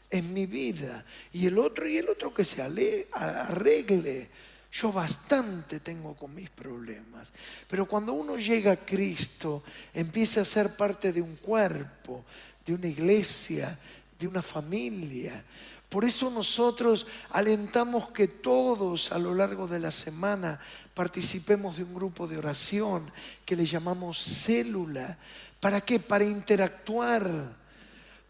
en 0.10 0.34
mi 0.34 0.46
vida. 0.46 1.04
Y 1.34 1.48
el 1.48 1.58
otro, 1.60 1.88
y 1.88 1.98
el 1.98 2.08
otro 2.08 2.34
que 2.34 2.46
se 2.46 2.62
arregle. 2.62 4.30
Yo 4.72 4.92
bastante 4.92 5.80
tengo 5.80 6.16
con 6.16 6.34
mis 6.34 6.50
problemas. 6.50 7.34
Pero 7.68 7.86
cuando 7.86 8.14
uno 8.14 8.38
llega 8.38 8.74
a 8.74 8.86
Cristo, 8.86 9.64
empieza 9.94 10.42
a 10.42 10.46
ser 10.46 10.76
parte 10.76 11.12
de 11.12 11.22
un 11.22 11.36
cuerpo, 11.38 12.24
de 12.66 12.74
una 12.74 12.88
iglesia, 12.88 13.78
de 14.20 14.28
una 14.28 14.42
familia. 14.42 15.44
Por 15.90 16.04
eso 16.04 16.30
nosotros 16.30 17.08
alentamos 17.30 18.10
que 18.10 18.28
todos 18.28 19.12
a 19.14 19.20
lo 19.20 19.34
largo 19.34 19.68
de 19.68 19.80
la 19.80 19.92
semana 19.92 20.60
participemos 20.94 21.78
de 21.78 21.84
un 21.84 21.94
grupo 21.94 22.28
de 22.28 22.38
oración 22.38 23.10
que 23.46 23.56
le 23.56 23.66
llamamos 23.66 24.22
célula. 24.22 25.18
¿Para 25.62 25.80
qué? 25.80 26.00
Para 26.00 26.26
interactuar, 26.26 27.56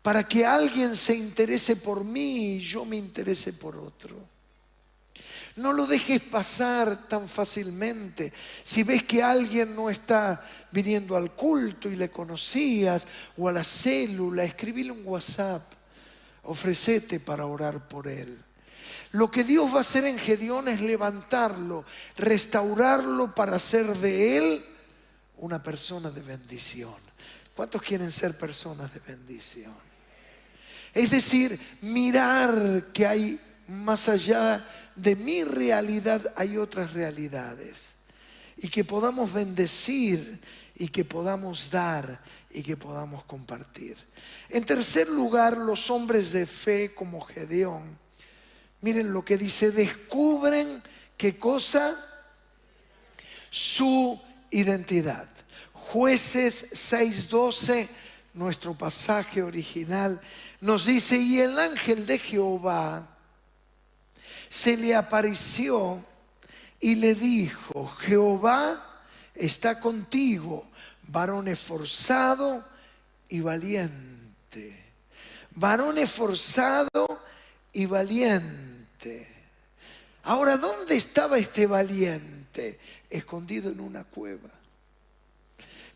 para 0.03 0.27
que 0.27 0.45
alguien 0.45 0.95
se 0.95 1.15
interese 1.15 1.77
por 1.77 2.03
mí 2.03 2.57
y 2.57 2.59
yo 2.59 2.85
me 2.85 2.95
interese 2.95 3.53
por 3.53 3.75
otro. 3.75 4.15
No 5.55 5.73
lo 5.73 5.87
dejes 5.87 6.21
pasar 6.21 7.07
tan 7.07 7.27
fácilmente. 7.27 8.31
Si 8.61 8.83
ves 8.83 9.01
que 9.01 9.23
alguien 9.23 9.75
no 9.75 9.89
está 9.89 10.45
viniendo 10.71 11.15
al 11.15 11.31
culto 11.31 11.89
y 11.89 11.95
le 11.95 12.11
conocías 12.11 13.07
o 13.35 13.49
a 13.49 13.51
la 13.51 13.63
célula, 13.63 14.43
escribile 14.43 14.91
un 14.91 15.01
WhatsApp 15.03 15.76
ofrecete 16.47 17.19
para 17.19 17.45
orar 17.45 17.87
por 17.87 18.07
él. 18.07 18.37
Lo 19.11 19.31
que 19.31 19.43
Dios 19.43 19.71
va 19.71 19.77
a 19.77 19.81
hacer 19.81 20.05
en 20.05 20.17
Gedeón 20.17 20.67
es 20.67 20.81
levantarlo, 20.81 21.85
restaurarlo 22.17 23.33
para 23.33 23.55
hacer 23.55 23.85
de 23.97 24.37
él 24.37 24.65
una 25.37 25.61
persona 25.61 26.09
de 26.09 26.21
bendición. 26.21 26.93
¿Cuántos 27.55 27.81
quieren 27.81 28.11
ser 28.11 28.37
personas 28.37 28.93
de 28.93 28.99
bendición? 28.99 29.75
Es 30.93 31.09
decir, 31.11 31.59
mirar 31.81 32.87
que 32.93 33.05
hay 33.05 33.39
más 33.67 34.09
allá 34.09 34.65
de 34.95 35.15
mi 35.15 35.43
realidad, 35.43 36.33
hay 36.35 36.57
otras 36.57 36.93
realidades. 36.93 37.89
Y 38.57 38.69
que 38.69 38.83
podamos 38.83 39.31
bendecir 39.31 40.39
y 40.75 40.87
que 40.87 41.05
podamos 41.05 41.69
dar 41.69 42.19
y 42.57 42.63
que 42.63 42.75
podamos 42.75 43.23
compartir. 43.25 43.95
En 44.49 44.65
tercer 44.65 45.07
lugar, 45.09 45.55
los 45.57 45.91
hombres 45.91 46.31
de 46.31 46.47
fe 46.47 46.95
como 46.95 47.21
Gedeón, 47.21 47.99
miren 48.81 49.13
lo 49.13 49.23
que 49.23 49.37
dice, 49.37 49.71
descubren 49.71 50.81
qué 51.17 51.37
cosa, 51.37 51.95
su 53.51 54.19
identidad. 54.49 55.29
Jueces 55.71 56.71
6:12, 56.91 57.87
nuestro 58.33 58.73
pasaje 58.73 59.43
original, 59.43 60.19
nos 60.59 60.85
dice, 60.85 61.15
y 61.15 61.39
el 61.39 61.59
ángel 61.59 62.07
de 62.07 62.17
Jehová 62.17 63.07
se 64.49 64.77
le 64.77 64.95
apareció 64.95 66.03
y 66.79 66.95
le 66.95 67.13
dijo, 67.13 67.87
Jehová 67.99 69.03
está 69.35 69.79
contigo, 69.79 70.67
varón 71.07 71.47
esforzado 71.47 72.63
y 73.29 73.41
valiente. 73.41 74.85
Varón 75.51 75.97
esforzado 75.97 77.21
y 77.73 77.85
valiente. 77.85 79.27
Ahora, 80.23 80.57
¿dónde 80.57 80.95
estaba 80.95 81.37
este 81.37 81.65
valiente? 81.67 82.79
Escondido 83.09 83.71
en 83.71 83.79
una 83.79 84.03
cueva. 84.03 84.49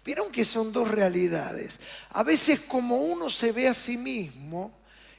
Vieron 0.03 0.31
que 0.31 0.45
son 0.45 0.71
dos 0.71 0.89
realidades. 0.89 1.79
A 2.11 2.23
veces 2.23 2.61
como 2.61 2.97
uno 2.97 3.29
se 3.29 3.51
ve 3.51 3.67
a 3.67 3.73
sí 3.73 3.97
mismo 3.97 4.71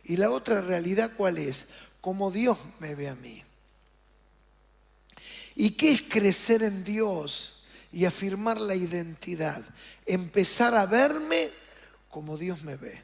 y 0.05 0.17
la 0.17 0.31
otra 0.31 0.61
realidad 0.61 1.13
cuál 1.17 1.39
es? 1.39 1.69
Como 2.01 2.31
Dios 2.31 2.59
me 2.81 2.95
ve 2.95 3.09
a 3.09 3.15
mí. 3.15 3.45
¿Y 5.55 5.71
qué 5.71 5.93
es 5.93 6.03
crecer 6.03 6.63
en 6.63 6.83
Dios? 6.83 7.62
Y 7.93 8.07
afirmar 8.07 8.61
la 8.61 8.75
identidad. 8.75 9.63
Empezar 10.07 10.75
a 10.75 10.87
verme 10.87 11.51
como 12.11 12.37
Dios 12.37 12.63
me 12.63 12.77
ve. 12.77 13.03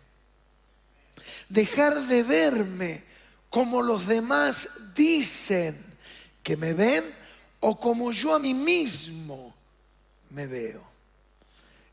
Dejar 1.48 2.07
de 2.07 2.22
verme 2.22 3.05
como 3.51 3.83
los 3.83 4.07
demás 4.07 4.94
dicen 4.94 5.77
que 6.42 6.57
me 6.57 6.72
ven 6.72 7.05
o 7.61 7.79
como 7.79 8.12
yo 8.12 8.35
a 8.35 8.38
mí 8.38 8.55
mismo 8.55 9.55
me 10.31 10.46
veo. 10.46 10.83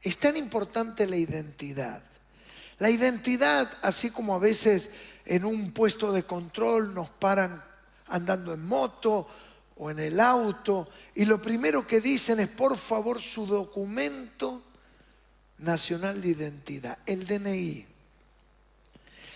Es 0.01 0.17
tan 0.17 0.37
importante 0.37 1.07
la 1.07 1.17
identidad. 1.17 2.01
La 2.77 2.89
identidad, 2.89 3.71
así 3.81 4.11
como 4.11 4.35
a 4.35 4.39
veces 4.39 4.91
en 5.25 5.45
un 5.45 5.71
puesto 5.71 6.11
de 6.11 6.23
control 6.23 6.93
nos 6.93 7.09
paran 7.09 7.63
andando 8.07 8.53
en 8.53 8.65
moto 8.65 9.27
o 9.77 9.91
en 9.91 9.99
el 9.99 10.19
auto 10.19 10.89
y 11.13 11.25
lo 11.25 11.41
primero 11.41 11.85
que 11.85 12.01
dicen 12.01 12.39
es 12.39 12.49
por 12.49 12.77
favor 12.77 13.21
su 13.21 13.45
documento 13.45 14.63
nacional 15.59 16.21
de 16.21 16.29
identidad, 16.29 16.97
el 17.05 17.25
DNI. 17.25 17.85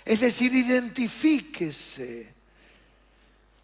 Es 0.06 0.20
decir, 0.20 0.54
identifíquese. 0.54 2.34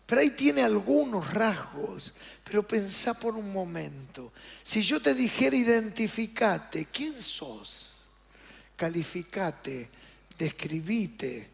Pero 0.06 0.22
ahí 0.22 0.30
tiene 0.32 0.64
algunos 0.64 1.34
rasgos. 1.34 2.14
Pero 2.44 2.68
pensá 2.68 3.20
por 3.20 3.36
un 3.36 3.52
momento. 3.52 4.32
Si 4.62 4.84
yo 4.84 5.02
te 5.02 5.16
dijera 5.16 5.56
identificate, 5.56 6.86
¿quién 6.92 7.18
sos? 7.18 8.10
Calificate, 8.76 9.90
describite. 10.38 11.50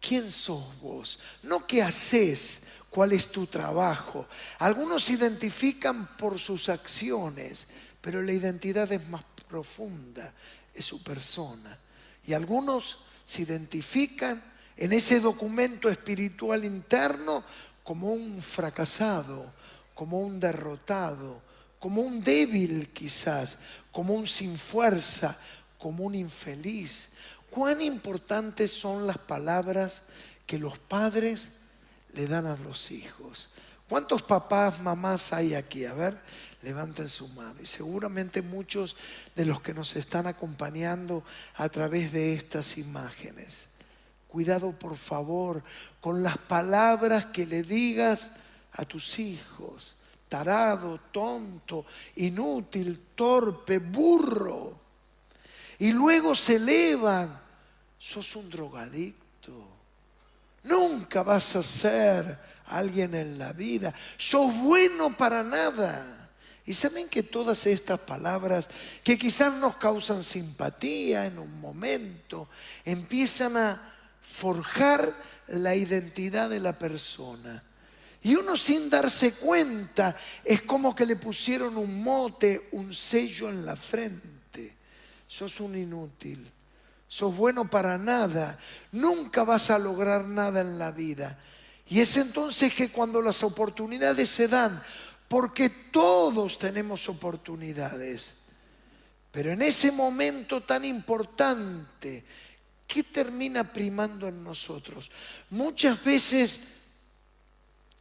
¿Quién 0.00 0.30
sos 0.30 0.78
vos? 0.80 1.18
No 1.42 1.66
qué 1.66 1.82
haces, 1.82 2.62
cuál 2.90 3.12
es 3.12 3.28
tu 3.28 3.46
trabajo. 3.46 4.26
Algunos 4.58 5.04
se 5.04 5.14
identifican 5.14 6.16
por 6.16 6.38
sus 6.38 6.68
acciones, 6.68 7.66
pero 8.00 8.22
la 8.22 8.32
identidad 8.32 8.90
es 8.92 9.08
más 9.08 9.24
profunda, 9.48 10.32
es 10.74 10.84
su 10.84 11.02
persona. 11.02 11.78
Y 12.26 12.32
algunos 12.32 12.98
se 13.24 13.42
identifican 13.42 14.42
en 14.76 14.92
ese 14.92 15.20
documento 15.20 15.88
espiritual 15.88 16.64
interno 16.64 17.44
como 17.82 18.12
un 18.12 18.40
fracasado, 18.40 19.52
como 19.94 20.20
un 20.20 20.38
derrotado, 20.38 21.42
como 21.78 22.02
un 22.02 22.22
débil 22.22 22.90
quizás, 22.92 23.58
como 23.90 24.14
un 24.14 24.26
sin 24.26 24.56
fuerza, 24.56 25.36
como 25.78 26.04
un 26.04 26.14
infeliz. 26.14 27.08
Cuán 27.50 27.80
importantes 27.80 28.70
son 28.70 29.06
las 29.06 29.18
palabras 29.18 30.02
que 30.46 30.58
los 30.58 30.78
padres 30.78 31.67
le 32.14 32.26
dan 32.26 32.46
a 32.46 32.56
los 32.56 32.90
hijos. 32.90 33.48
¿Cuántos 33.88 34.22
papás, 34.22 34.80
mamás 34.80 35.32
hay 35.32 35.54
aquí? 35.54 35.86
A 35.86 35.94
ver, 35.94 36.20
levanten 36.62 37.08
su 37.08 37.26
mano. 37.28 37.60
Y 37.62 37.66
seguramente 37.66 38.42
muchos 38.42 38.96
de 39.34 39.46
los 39.46 39.62
que 39.62 39.72
nos 39.72 39.96
están 39.96 40.26
acompañando 40.26 41.24
a 41.54 41.68
través 41.68 42.12
de 42.12 42.34
estas 42.34 42.76
imágenes. 42.76 43.66
Cuidado 44.26 44.72
por 44.72 44.96
favor 44.96 45.62
con 46.00 46.22
las 46.22 46.36
palabras 46.36 47.26
que 47.26 47.46
le 47.46 47.62
digas 47.62 48.30
a 48.72 48.84
tus 48.84 49.18
hijos. 49.18 49.94
Tarado, 50.28 51.00
tonto, 51.10 51.86
inútil, 52.16 53.00
torpe, 53.14 53.78
burro. 53.78 54.78
Y 55.78 55.92
luego 55.92 56.34
se 56.34 56.56
elevan. 56.56 57.40
Sos 57.98 58.36
un 58.36 58.50
drogadicto 58.50 59.77
Nunca 60.64 61.22
vas 61.22 61.56
a 61.56 61.62
ser 61.62 62.38
alguien 62.66 63.14
en 63.14 63.38
la 63.38 63.52
vida. 63.52 63.94
Sos 64.16 64.54
bueno 64.56 65.16
para 65.16 65.42
nada. 65.42 66.30
Y 66.66 66.74
saben 66.74 67.08
que 67.08 67.22
todas 67.22 67.64
estas 67.66 67.98
palabras 68.00 68.68
que 69.02 69.16
quizás 69.16 69.54
nos 69.54 69.76
causan 69.76 70.22
simpatía 70.22 71.24
en 71.24 71.38
un 71.38 71.60
momento, 71.60 72.48
empiezan 72.84 73.56
a 73.56 73.94
forjar 74.20 75.10
la 75.46 75.74
identidad 75.74 76.50
de 76.50 76.60
la 76.60 76.78
persona. 76.78 77.64
Y 78.22 78.34
uno 78.34 78.54
sin 78.54 78.90
darse 78.90 79.32
cuenta 79.32 80.14
es 80.44 80.62
como 80.62 80.94
que 80.94 81.06
le 81.06 81.16
pusieron 81.16 81.78
un 81.78 82.02
mote, 82.02 82.68
un 82.72 82.92
sello 82.92 83.48
en 83.48 83.64
la 83.64 83.74
frente. 83.74 84.76
Sos 85.26 85.60
un 85.60 85.74
inútil 85.74 86.52
sos 87.08 87.34
bueno 87.34 87.68
para 87.68 87.96
nada, 87.96 88.58
nunca 88.92 89.42
vas 89.42 89.70
a 89.70 89.78
lograr 89.78 90.26
nada 90.26 90.60
en 90.60 90.78
la 90.78 90.92
vida. 90.92 91.38
Y 91.88 92.00
es 92.00 92.16
entonces 92.16 92.72
que 92.74 92.90
cuando 92.90 93.22
las 93.22 93.42
oportunidades 93.42 94.28
se 94.28 94.46
dan, 94.46 94.80
porque 95.26 95.70
todos 95.90 96.58
tenemos 96.58 97.08
oportunidades, 97.08 98.34
pero 99.32 99.52
en 99.52 99.62
ese 99.62 99.90
momento 99.90 100.62
tan 100.62 100.84
importante, 100.84 102.24
¿qué 102.86 103.02
termina 103.02 103.72
primando 103.72 104.28
en 104.28 104.44
nosotros? 104.44 105.10
Muchas 105.50 106.02
veces 106.04 106.60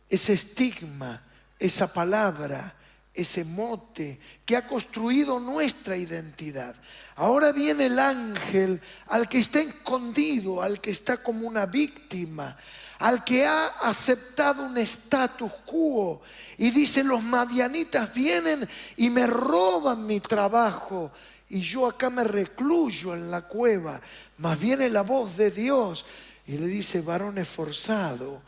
ese 0.09 0.33
estigma, 0.33 1.21
esa 1.59 1.91
palabra, 1.91 2.75
ese 3.17 3.43
mote 3.43 4.19
que 4.45 4.55
ha 4.55 4.67
construido 4.67 5.39
nuestra 5.39 5.97
identidad. 5.97 6.75
Ahora 7.15 7.51
viene 7.51 7.87
el 7.87 7.97
ángel 7.97 8.79
al 9.07 9.27
que 9.27 9.39
está 9.39 9.59
escondido, 9.59 10.61
al 10.61 10.79
que 10.79 10.91
está 10.91 11.17
como 11.17 11.47
una 11.47 11.65
víctima, 11.65 12.55
al 12.99 13.23
que 13.23 13.45
ha 13.45 13.67
aceptado 13.67 14.63
un 14.63 14.77
status 14.77 15.51
quo 15.65 16.21
y 16.57 16.69
dice, 16.69 17.03
los 17.03 17.23
madianitas 17.23 18.13
vienen 18.13 18.67
y 18.97 19.09
me 19.09 19.25
roban 19.25 20.05
mi 20.05 20.19
trabajo 20.19 21.11
y 21.49 21.61
yo 21.61 21.87
acá 21.87 22.11
me 22.11 22.23
recluyo 22.23 23.15
en 23.15 23.31
la 23.31 23.41
cueva, 23.41 23.99
más 24.37 24.59
viene 24.59 24.89
la 24.89 25.01
voz 25.01 25.35
de 25.37 25.49
Dios 25.49 26.05
y 26.45 26.57
le 26.57 26.67
dice, 26.67 27.01
varón 27.01 27.39
esforzado, 27.39 28.43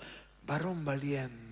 varón 0.45 0.85
valiente. 0.85 1.48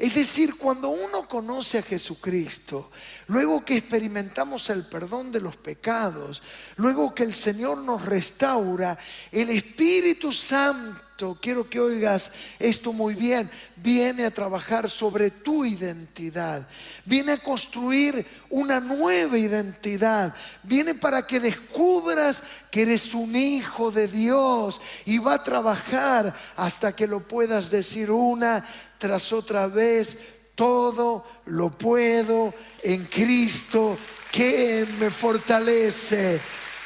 Es 0.00 0.14
decir, 0.14 0.56
cuando 0.56 0.88
uno 0.88 1.28
conoce 1.28 1.76
a 1.76 1.82
Jesucristo, 1.82 2.90
luego 3.26 3.62
que 3.62 3.76
experimentamos 3.76 4.70
el 4.70 4.86
perdón 4.86 5.30
de 5.30 5.42
los 5.42 5.58
pecados, 5.58 6.42
luego 6.76 7.14
que 7.14 7.22
el 7.22 7.34
Señor 7.34 7.76
nos 7.76 8.06
restaura, 8.06 8.96
el 9.30 9.50
Espíritu 9.50 10.32
Santo 10.32 11.38
quiero 11.38 11.68
que 11.68 11.80
oigas 11.80 12.30
esto 12.58 12.94
muy 12.94 13.14
bien, 13.14 13.50
viene 13.76 14.24
a 14.24 14.30
trabajar 14.30 14.88
sobre 14.88 15.30
tu 15.30 15.66
identidad, 15.66 16.66
viene 17.04 17.32
a 17.32 17.42
construir 17.42 18.26
una 18.48 18.80
nueva 18.80 19.36
identidad, 19.36 20.34
viene 20.62 20.94
para 20.94 21.26
que 21.26 21.40
descubras 21.40 22.42
que 22.70 22.82
eres 22.82 23.12
un 23.12 23.36
hijo 23.36 23.90
de 23.90 24.08
Dios 24.08 24.80
y 25.04 25.18
va 25.18 25.34
a 25.34 25.44
trabajar 25.44 26.34
hasta 26.56 26.96
que 26.96 27.06
lo 27.06 27.20
puedas 27.28 27.70
decir 27.70 28.10
una 28.10 28.64
tras 29.00 29.32
otra 29.32 29.66
vez, 29.66 30.16
todo 30.54 31.26
lo 31.46 31.70
puedo 31.70 32.54
en 32.82 33.06
Cristo 33.06 33.98
que 34.30 34.86
me 35.00 35.10
fortalece. 35.10 36.38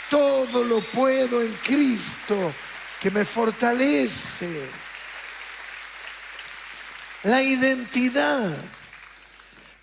Todo 0.09 0.63
lo 0.63 0.81
puedo 0.81 1.43
en 1.43 1.53
Cristo 1.55 2.53
que 3.01 3.11
me 3.11 3.25
fortalece. 3.25 4.63
La 7.25 7.43
identidad. 7.43 8.57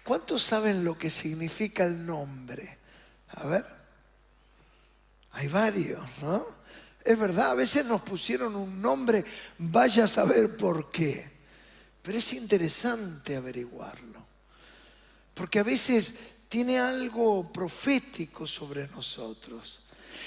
¿Cuántos 0.06 0.42
saben 0.42 0.86
lo 0.86 0.98
que 0.98 1.10
significa 1.10 1.84
el 1.86 2.06
nombre? 2.06 2.78
A 3.28 3.46
ver. 3.46 3.66
Hay 5.34 5.50
varios, 5.50 6.06
¿no? 6.22 6.46
Es 7.04 7.20
verdad, 7.20 7.52
a 7.52 7.56
veces 7.56 7.86
nos 7.86 8.02
pusieron 8.02 8.56
un 8.56 8.82
nombre, 8.82 9.26
vaya 9.58 10.06
a 10.06 10.08
saber 10.08 10.56
por 10.56 10.92
qué. 10.92 11.41
Pero 12.02 12.18
es 12.18 12.34
interesante 12.34 13.36
averiguarlo. 13.36 14.26
Porque 15.34 15.60
a 15.60 15.64
veces 15.64 16.14
tiene 16.50 16.80
algo 16.80 17.52
profético 17.52 18.46
sobre 18.46 18.88
nosotros. 18.90 19.80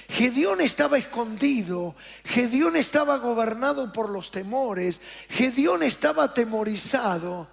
Gedeón 0.09 0.61
estaba 0.61 0.99
escondido, 0.99 1.95
Gedeón 2.25 2.77
estaba 2.77 3.19
gobernado 3.19 3.93
por 3.93 4.11
los 4.11 4.31
temores, 4.31 5.01
Gedeón 5.29 5.83
estaba 5.83 6.25
atemorizado. 6.25 7.49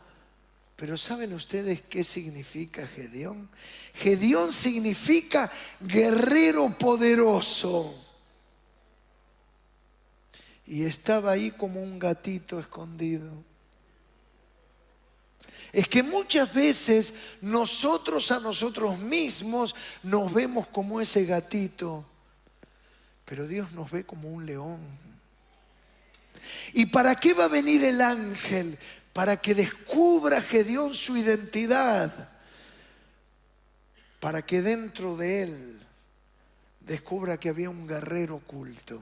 Pero 0.76 0.98
¿saben 0.98 1.34
ustedes 1.34 1.82
qué 1.82 2.04
significa 2.04 2.88
Gedeón? 2.88 3.50
Gedeón 3.94 4.52
significa 4.52 5.52
guerrero 5.80 6.76
poderoso. 6.78 7.94
Y 10.66 10.86
estaba 10.86 11.32
ahí 11.32 11.52
como 11.52 11.82
un 11.84 12.00
gatito 12.00 12.60
escondido. 12.60 13.51
Es 15.72 15.88
que 15.88 16.04
muchas 16.04 16.54
veces 16.54 17.14
nosotros 17.42 18.32
a 18.32 18.40
nosotros 18.40 19.00
mismos 19.00 19.74
nos 20.04 20.34
vemos 20.34 20.68
como 20.68 21.00
ese 21.00 21.26
gatito 21.26 22.06
pero 23.32 23.48
Dios 23.48 23.72
nos 23.72 23.90
ve 23.90 24.04
como 24.04 24.28
un 24.28 24.46
león. 24.46 24.82
¿Y 26.74 26.88
para 26.88 27.16
qué 27.16 27.34
va 27.34 27.46
a 27.46 27.48
venir 27.48 27.82
el 27.82 28.02
ángel? 28.02 28.78
Para 29.14 29.38
que 29.38 29.56
descubra 29.56 30.42
Gedeón 30.42 30.94
su 30.94 31.16
identidad. 31.16 32.30
Para 34.20 34.42
que 34.42 34.62
dentro 34.62 35.16
de 35.16 35.44
él 35.44 35.80
descubra 36.82 37.40
que 37.40 37.48
había 37.48 37.70
un 37.70 37.88
guerrero 37.88 38.36
oculto. 38.36 39.02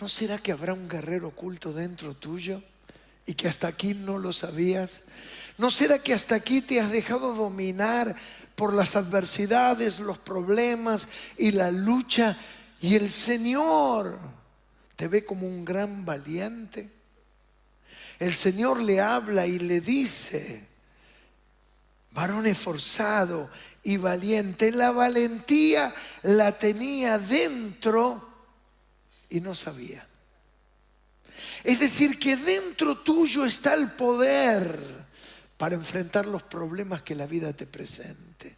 ¿No 0.00 0.08
será 0.08 0.38
que 0.38 0.52
habrá 0.52 0.72
un 0.72 0.88
guerrero 0.88 1.28
oculto 1.28 1.74
dentro 1.74 2.14
tuyo 2.14 2.62
y 3.26 3.34
que 3.34 3.48
hasta 3.48 3.68
aquí 3.68 3.94
no 3.94 4.18
lo 4.18 4.32
sabías? 4.32 5.02
¿No 5.58 5.70
será 5.70 5.98
que 5.98 6.14
hasta 6.14 6.34
aquí 6.34 6.60
te 6.62 6.80
has 6.80 6.90
dejado 6.90 7.34
dominar 7.34 8.16
por 8.60 8.74
las 8.74 8.94
adversidades, 8.94 10.00
los 10.00 10.18
problemas 10.18 11.08
y 11.38 11.52
la 11.52 11.70
lucha. 11.70 12.36
Y 12.82 12.94
el 12.94 13.08
Señor 13.08 14.18
te 14.96 15.08
ve 15.08 15.24
como 15.24 15.46
un 15.46 15.64
gran 15.64 16.04
valiente. 16.04 16.90
El 18.18 18.34
Señor 18.34 18.82
le 18.82 19.00
habla 19.00 19.46
y 19.46 19.58
le 19.58 19.80
dice, 19.80 20.68
varón 22.10 22.46
esforzado 22.46 23.48
y 23.82 23.96
valiente. 23.96 24.72
La 24.72 24.90
valentía 24.90 25.94
la 26.22 26.58
tenía 26.58 27.18
dentro 27.18 28.28
y 29.30 29.40
no 29.40 29.54
sabía. 29.54 30.06
Es 31.64 31.80
decir, 31.80 32.18
que 32.18 32.36
dentro 32.36 32.98
tuyo 32.98 33.44
está 33.44 33.74
el 33.74 33.90
poder 33.92 34.78
para 35.56 35.74
enfrentar 35.74 36.26
los 36.26 36.42
problemas 36.42 37.02
que 37.02 37.14
la 37.14 37.26
vida 37.26 37.52
te 37.52 37.66
presente. 37.66 38.56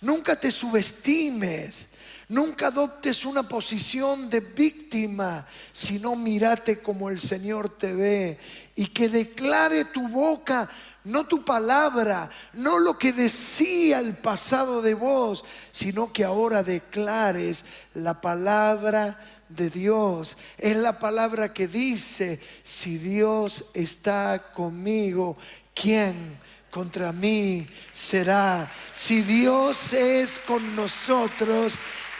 Nunca 0.00 0.38
te 0.38 0.50
subestimes, 0.50 1.86
nunca 2.28 2.68
adoptes 2.68 3.24
una 3.24 3.46
posición 3.46 4.28
de 4.28 4.40
víctima, 4.40 5.46
sino 5.70 6.16
mírate 6.16 6.80
como 6.80 7.08
el 7.08 7.18
Señor 7.18 7.68
te 7.68 7.92
ve 7.92 8.38
y 8.74 8.86
que 8.86 9.08
declare 9.08 9.84
tu 9.86 10.08
boca 10.08 10.68
no 11.04 11.26
tu 11.26 11.44
palabra, 11.44 12.28
no 12.52 12.78
lo 12.78 12.98
que 12.98 13.12
decía 13.12 14.00
el 14.00 14.16
pasado 14.16 14.82
de 14.82 14.94
vos, 14.94 15.44
sino 15.70 16.12
que 16.12 16.24
ahora 16.24 16.62
declares 16.62 17.64
la 17.94 18.20
palabra 18.20 19.18
de 19.50 19.70
Dios. 19.70 20.36
Es 20.56 20.76
la 20.76 20.98
palabra 20.98 21.52
que 21.52 21.68
dice, 21.68 22.40
si 22.62 22.98
Dios 22.98 23.66
está 23.74 24.50
conmigo, 24.54 25.36
¿quién 25.74 26.38
contra 26.70 27.12
mí 27.12 27.66
será? 27.92 28.70
Si 28.92 29.22
Dios 29.22 29.92
es 29.92 30.38
con 30.40 30.74
nosotros, 30.76 31.74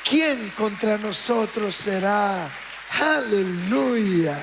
¿quién 0.08 0.50
contra 0.56 0.98
nosotros 0.98 1.74
será? 1.74 2.50
Aleluya. 3.00 4.38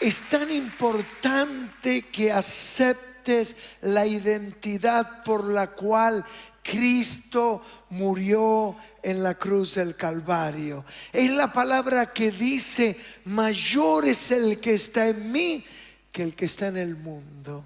Es 0.00 0.22
tan 0.22 0.50
importante 0.50 2.02
que 2.02 2.32
aceptes 2.32 3.56
la 3.80 4.06
identidad 4.06 5.22
por 5.24 5.44
la 5.44 5.68
cual 5.68 6.24
Cristo 6.64 7.62
murió 7.90 8.74
en 9.02 9.22
la 9.22 9.34
cruz 9.34 9.74
del 9.74 9.94
Calvario. 9.94 10.84
Es 11.12 11.30
la 11.30 11.52
palabra 11.52 12.12
que 12.12 12.30
dice, 12.30 12.98
mayor 13.26 14.06
es 14.06 14.30
el 14.30 14.58
que 14.58 14.74
está 14.74 15.06
en 15.08 15.30
mí 15.30 15.64
que 16.10 16.22
el 16.22 16.34
que 16.34 16.46
está 16.46 16.68
en 16.68 16.78
el 16.78 16.96
mundo. 16.96 17.64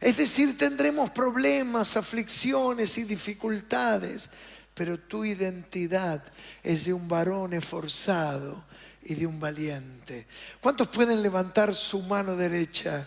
Es 0.00 0.16
decir, 0.16 0.56
tendremos 0.56 1.10
problemas, 1.10 1.96
aflicciones 1.96 2.96
y 2.96 3.04
dificultades, 3.04 4.30
pero 4.72 4.98
tu 4.98 5.24
identidad 5.24 6.22
es 6.62 6.86
de 6.86 6.94
un 6.94 7.06
varón 7.08 7.52
esforzado 7.52 8.64
y 9.02 9.14
de 9.14 9.26
un 9.26 9.38
valiente. 9.38 10.26
¿Cuántos 10.60 10.88
pueden 10.88 11.22
levantar 11.22 11.74
su 11.74 12.00
mano 12.02 12.36
derecha 12.36 13.06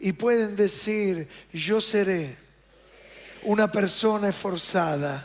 y 0.00 0.12
pueden 0.12 0.56
decir, 0.56 1.28
yo 1.52 1.80
seré 1.80 2.49
una 3.44 3.70
persona 3.70 4.28
esforzada, 4.28 5.24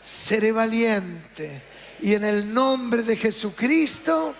seré 0.00 0.52
valiente 0.52 1.62
y 2.00 2.14
en 2.14 2.24
el 2.24 2.52
nombre 2.52 3.02
de 3.02 3.16
Jesucristo 3.16 4.34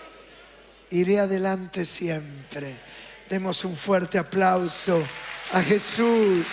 iré 0.89 1.19
adelante 1.19 1.85
siempre. 1.85 2.79
Demos 3.29 3.65
un 3.65 3.75
fuerte 3.75 4.17
aplauso 4.17 5.03
a 5.53 5.61
Jesús. 5.61 6.47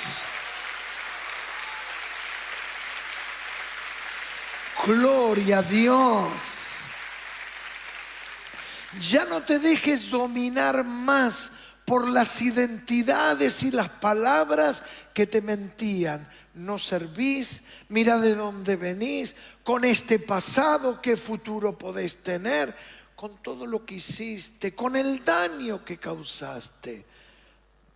Gloria 4.87 5.59
a 5.59 5.63
Dios. 5.63 6.43
Ya 9.01 9.25
no 9.25 9.43
te 9.43 9.59
dejes 9.59 10.11
dominar 10.11 10.85
más 10.85 11.51
por 11.85 12.09
las 12.09 12.41
identidades 12.41 13.63
y 13.63 13.71
las 13.71 13.89
palabras 13.89 14.83
que 15.13 15.27
te 15.27 15.43
mentían. 15.43 16.27
No 16.55 16.79
servís, 16.79 17.63
mira 17.89 18.19
de 18.19 18.35
dónde 18.35 18.77
venís, 18.77 19.37
con 19.63 19.85
este 19.85 20.19
pasado, 20.19 21.01
qué 21.01 21.17
futuro 21.17 21.77
podés 21.77 22.17
tener, 22.17 22.75
con 23.15 23.43
todo 23.43 23.67
lo 23.67 23.85
que 23.85 23.97
hiciste, 23.97 24.75
con 24.75 24.97
el 24.97 25.25
daño 25.25 25.85
que 25.85 25.99
causaste. 25.99 27.05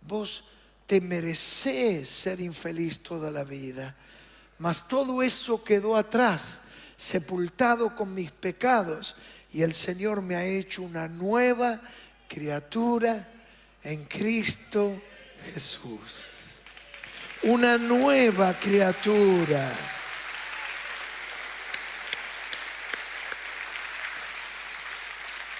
Vos 0.01 0.43
te 0.85 1.01
mereces 1.01 2.09
ser 2.09 2.39
infeliz 2.39 2.99
toda 2.99 3.31
la 3.31 3.43
vida, 3.43 3.95
mas 4.59 4.87
todo 4.87 5.23
eso 5.23 5.63
quedó 5.63 5.95
atrás, 5.95 6.59
sepultado 6.95 7.95
con 7.95 8.13
mis 8.13 8.31
pecados, 8.31 9.15
y 9.51 9.63
el 9.63 9.73
Señor 9.73 10.21
me 10.21 10.35
ha 10.35 10.43
hecho 10.43 10.83
una 10.83 11.07
nueva 11.07 11.81
criatura 12.27 13.27
en 13.83 14.05
Cristo 14.05 15.01
Jesús. 15.53 16.59
Una 17.43 17.77
nueva 17.77 18.53
criatura. 18.59 19.71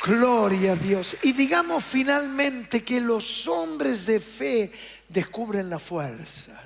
Gloria 0.03 0.73
a 0.73 0.75
Dios. 0.75 1.17
Y 1.23 1.33
digamos 1.33 1.83
finalmente 1.83 2.83
que 2.83 2.99
los 2.99 3.47
hombres 3.47 4.05
de 4.05 4.19
fe 4.19 4.71
descubren 5.07 5.69
las 5.69 5.81
fuerzas. 5.81 6.57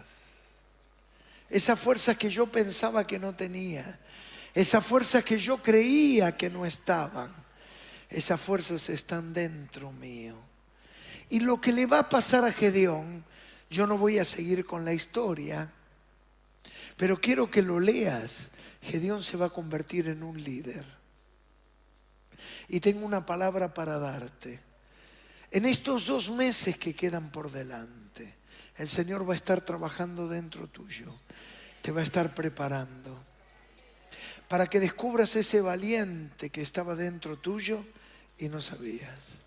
Esa 1.50 1.76
fuerza 1.76 2.16
que 2.16 2.30
yo 2.30 2.48
pensaba 2.48 3.06
que 3.06 3.20
no 3.20 3.36
tenía. 3.36 4.00
Esa 4.54 4.82
fuerza 4.82 5.22
que 5.22 5.38
yo 5.38 5.58
creía 5.58 6.36
que 6.36 6.50
no 6.50 6.66
estaban. 6.66 7.34
Esas 8.10 8.40
fuerzas 8.40 8.90
están 8.90 9.34
dentro 9.34 9.92
mío. 9.92 10.53
Y 11.34 11.40
lo 11.40 11.60
que 11.60 11.72
le 11.72 11.88
va 11.88 11.98
a 11.98 12.10
pasar 12.10 12.46
a 12.46 12.52
Gedeón, 12.52 13.26
yo 13.68 13.88
no 13.88 13.98
voy 13.98 14.20
a 14.20 14.24
seguir 14.24 14.68
con 14.68 14.86
la 14.86 14.94
historia, 14.94 15.68
pero 16.96 17.20
quiero 17.20 17.50
que 17.50 17.64
lo 17.64 17.80
leas. 17.80 18.50
Gedeón 18.84 19.24
se 19.24 19.36
va 19.36 19.48
a 19.48 19.50
convertir 19.50 20.10
en 20.10 20.22
un 20.22 20.40
líder. 20.40 20.86
Y 22.68 22.80
tengo 22.82 23.04
una 23.04 23.26
palabra 23.26 23.74
para 23.74 23.98
darte. 23.98 24.60
En 25.50 25.66
estos 25.66 26.06
dos 26.06 26.30
meses 26.30 26.78
que 26.78 26.94
quedan 26.94 27.32
por 27.32 27.52
delante, 27.52 28.36
el 28.78 28.88
Señor 28.88 29.28
va 29.28 29.34
a 29.34 29.38
estar 29.38 29.62
trabajando 29.62 30.28
dentro 30.28 30.68
tuyo, 30.68 31.20
te 31.82 31.92
va 31.92 32.02
a 32.02 32.04
estar 32.04 32.36
preparando 32.36 33.18
para 34.48 34.68
que 34.68 34.80
descubras 34.80 35.36
ese 35.36 35.62
valiente 35.62 36.52
que 36.52 36.62
estaba 36.62 36.94
dentro 36.94 37.40
tuyo 37.40 37.84
y 38.38 38.50
no 38.50 38.62
sabías 38.62 39.43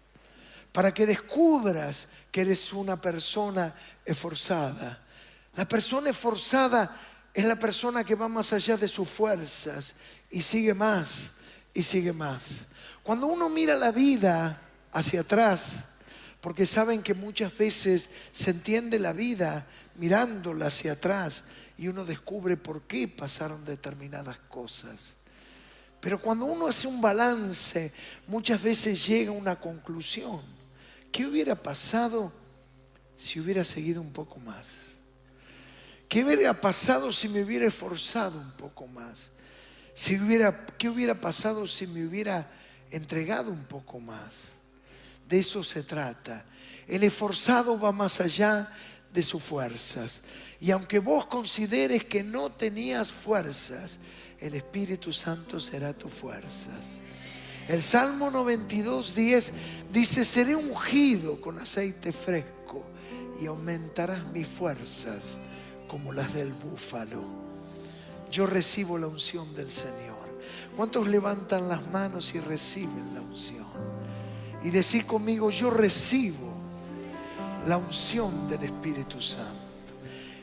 para 0.77 0.93
que 0.93 1.07
descubras 1.07 2.09
que 2.31 2.43
eres 2.43 2.71
una 2.71 3.01
persona 3.01 3.75
esforzada. 4.05 5.03
La 5.57 5.67
persona 5.67 6.11
esforzada 6.11 6.95
es 7.33 7.47
la 7.47 7.59
persona 7.59 8.05
que 8.05 8.15
va 8.15 8.29
más 8.29 8.53
allá 8.53 8.77
de 8.77 8.87
sus 8.87 9.09
fuerzas 9.09 9.95
y 10.31 10.43
sigue 10.43 10.75
más 10.75 11.31
y 11.73 11.83
sigue 11.83 12.13
más. 12.13 12.67
Cuando 13.03 13.27
uno 13.27 13.49
mira 13.49 13.75
la 13.75 13.91
vida 13.91 14.61
hacia 14.93 15.23
atrás, 15.23 15.95
porque 16.43 16.67
saben 16.67 17.03
que 17.03 17.15
muchas 17.15 17.57
veces 17.57 18.11
se 18.31 18.51
entiende 18.51 18.99
la 18.99 19.15
vida 19.15 19.67
mirándola 19.95 20.67
hacia 20.67 20.93
atrás 20.93 21.45
y 21.79 21.89
uno 21.89 22.05
descubre 22.05 22.59
por 22.59 22.83
qué 22.83 23.09
pasaron 23.09 23.65
determinadas 23.65 24.37
cosas. 24.51 25.15
Pero 26.03 26.21
cuando 26.21 26.45
uno 26.45 26.67
hace 26.67 26.87
un 26.87 27.01
balance, 27.01 27.95
muchas 28.27 28.63
veces 28.63 29.07
llega 29.07 29.31
a 29.31 29.33
una 29.33 29.59
conclusión. 29.59 30.56
¿Qué 31.17 31.25
hubiera 31.25 31.55
pasado 31.55 32.31
si 33.17 33.41
hubiera 33.41 33.65
seguido 33.65 34.03
un 34.03 34.13
poco 34.13 34.39
más? 34.39 34.97
¿Qué 36.11 36.23
hubiera 36.23 36.61
pasado 36.61 37.11
si 37.11 37.27
me 37.31 37.43
hubiera 37.43 37.67
esforzado 37.67 38.39
un 38.39 38.51
poco 38.51 38.87
más? 38.87 39.31
Si 39.95 40.21
hubiera, 40.21 40.67
¿Qué 40.77 40.91
hubiera 40.91 41.19
pasado 41.19 41.67
si 41.67 41.87
me 41.87 42.05
hubiera 42.05 42.51
entregado 42.91 43.51
un 43.51 43.65
poco 43.65 43.99
más? 43.99 44.57
De 45.27 45.39
eso 45.39 45.65
se 45.65 45.83
trata. 45.83 46.45
El 46.87 47.03
esforzado 47.03 47.81
va 47.81 47.93
más 47.93 48.21
allá 48.21 48.71
de 49.11 49.23
sus 49.23 49.43
fuerzas. 49.43 50.21
Y 50.61 50.71
aunque 50.71 50.99
vos 50.99 51.25
consideres 51.25 52.05
que 52.05 52.23
no 52.23 52.53
tenías 52.53 53.11
fuerzas, 53.11 54.01
el 54.39 54.55
Espíritu 54.55 55.15
Santo 55.15 55.61
será 55.61 55.95
tus 55.95 56.13
fuerzas. 56.13 56.99
El 57.69 57.83
Salmo 57.83 58.31
92, 58.31 59.15
10 59.15 59.53
dice, 59.93 60.25
seré 60.25 60.55
ungido 60.55 61.41
con 61.41 61.59
aceite 61.59 62.13
fresco 62.13 62.85
y 63.41 63.47
aumentarás 63.47 64.25
mis 64.29 64.47
fuerzas 64.47 65.37
como 65.89 66.13
las 66.13 66.33
del 66.33 66.53
búfalo. 66.53 67.25
Yo 68.31 68.47
recibo 68.47 68.99
la 68.99 69.09
unción 69.09 69.53
del 69.57 69.69
Señor. 69.69 70.17
¿Cuántos 70.77 71.09
levantan 71.09 71.69
las 71.69 71.85
manos 71.91 72.35
y 72.35 72.41
reciben 72.41 73.15
la 73.15 73.21
unción? 73.21 73.67
Y 74.63 74.71
decir 74.71 75.05
conmigo, 75.05 75.51
yo 75.51 75.71
recibo 75.71 76.55
la 77.67 77.79
unción 77.79 78.49
del 78.49 78.63
Espíritu 78.63 79.21
Santo, 79.21 79.51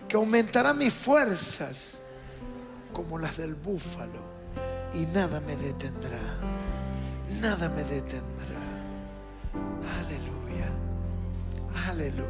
que 0.10 0.18
aumentará 0.18 0.74
mis 0.74 0.94
fuerzas 0.94 2.00
como 2.92 3.18
las 3.18 3.38
del 3.38 3.56
búfalo 3.56 4.34
y 4.94 5.06
nada 5.06 5.40
me 5.40 5.56
detendrá 5.56 6.63
nada 7.42 7.70
me 7.70 7.84
detendrá. 7.84 8.62
Aleluya, 10.00 10.70
aleluya. 11.88 12.30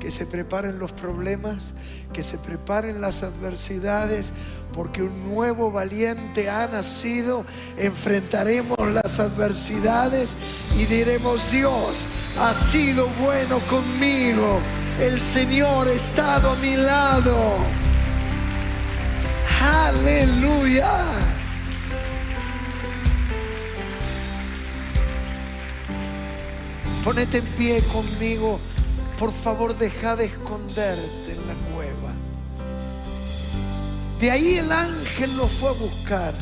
Que 0.00 0.10
se 0.10 0.26
preparen 0.26 0.78
los 0.78 0.92
problemas, 0.92 1.72
que 2.12 2.22
se 2.22 2.36
preparen 2.38 3.00
las 3.00 3.22
adversidades, 3.22 4.32
porque 4.72 5.02
un 5.02 5.34
nuevo 5.34 5.70
valiente 5.70 6.50
ha 6.50 6.66
nacido. 6.66 7.44
Enfrentaremos 7.78 8.78
las 8.92 9.18
adversidades 9.18 10.36
y 10.76 10.84
diremos, 10.86 11.50
Dios 11.50 12.04
ha 12.38 12.52
sido 12.52 13.06
bueno 13.20 13.58
conmigo. 13.70 14.60
El 15.00 15.20
Señor 15.20 15.88
ha 15.88 15.92
estado 15.92 16.50
a 16.50 16.56
mi 16.56 16.76
lado. 16.76 17.36
Aleluya. 19.62 21.23
Ponete 27.04 27.38
en 27.38 27.44
pie 27.44 27.82
conmigo. 27.92 28.58
Por 29.18 29.30
favor, 29.30 29.76
deja 29.76 30.16
de 30.16 30.24
esconderte 30.24 31.32
en 31.32 31.46
la 31.46 31.54
cueva. 31.74 32.12
De 34.18 34.30
ahí 34.30 34.54
el 34.54 34.72
ángel 34.72 35.36
lo 35.36 35.46
fue 35.46 35.68
a 35.68 35.72
buscar. 35.72 36.32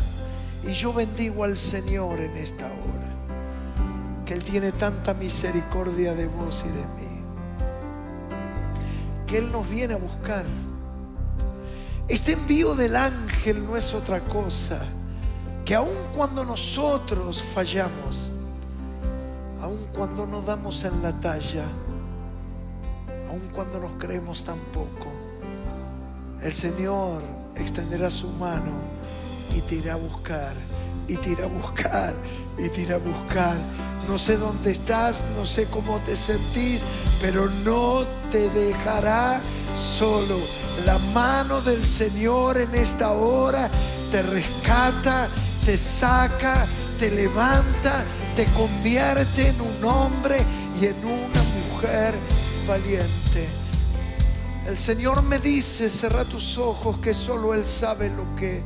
Y 0.62 0.72
yo 0.72 0.92
bendigo 0.92 1.42
al 1.42 1.56
Señor 1.56 2.20
en 2.20 2.36
esta 2.36 2.66
hora. 2.66 3.12
Que 4.24 4.34
Él 4.34 4.44
tiene 4.44 4.70
tanta 4.70 5.14
misericordia 5.14 6.14
de 6.14 6.26
vos 6.26 6.62
y 6.64 6.68
de 6.68 6.84
mí. 6.94 7.20
Que 9.26 9.38
Él 9.38 9.50
nos 9.50 9.68
viene 9.68 9.94
a 9.94 9.98
buscar. 9.98 10.46
Este 12.06 12.32
envío 12.32 12.76
del 12.76 12.94
ángel 12.94 13.66
no 13.66 13.76
es 13.76 13.92
otra 13.94 14.20
cosa 14.20 14.80
que 15.64 15.74
aun 15.74 15.96
cuando 16.14 16.44
nosotros 16.44 17.42
fallamos, 17.54 18.28
aun 19.62 19.78
cuando 19.94 20.26
no 20.26 20.42
damos 20.42 20.82
en 20.84 21.02
la 21.02 21.12
talla, 21.12 21.64
aun 23.30 23.48
cuando 23.54 23.78
nos 23.78 23.92
creemos 23.92 24.44
tan 24.44 24.58
poco, 24.72 25.08
el 26.42 26.52
Señor 26.52 27.22
extenderá 27.54 28.10
su 28.10 28.28
mano 28.32 28.72
y 29.54 29.60
te 29.60 29.76
irá 29.76 29.94
a 29.94 29.96
buscar, 29.96 30.52
y 31.06 31.16
te 31.16 31.30
irá 31.30 31.44
a 31.44 31.48
buscar, 31.48 32.14
y 32.58 32.68
te 32.68 32.82
irá 32.82 32.96
a 32.96 32.98
buscar. 32.98 33.56
No 34.08 34.18
sé 34.18 34.36
dónde 34.36 34.72
estás, 34.72 35.24
no 35.36 35.46
sé 35.46 35.66
cómo 35.66 35.98
te 36.00 36.16
sentís, 36.16 36.84
pero 37.20 37.48
no 37.64 38.02
te 38.32 38.48
dejará 38.50 39.40
solo. 39.76 40.36
La 40.84 40.98
mano 41.14 41.60
del 41.60 41.84
Señor 41.84 42.58
en 42.58 42.74
esta 42.74 43.12
hora 43.12 43.70
te 44.10 44.22
rescata, 44.22 45.28
te 45.64 45.76
saca, 45.76 46.66
te 46.98 47.12
levanta 47.12 48.04
te 48.34 48.46
convierte 48.52 49.48
en 49.48 49.60
un 49.60 49.84
hombre 49.84 50.38
y 50.80 50.86
en 50.86 51.04
una 51.04 51.42
mujer 51.42 52.14
valiente. 52.66 53.46
El 54.66 54.76
Señor 54.76 55.22
me 55.22 55.38
dice, 55.38 55.90
cerra 55.90 56.24
tus 56.24 56.56
ojos, 56.56 56.98
que 56.98 57.12
solo 57.12 57.52
Él 57.52 57.66
sabe 57.66 58.08
lo 58.10 58.24
que 58.36 58.62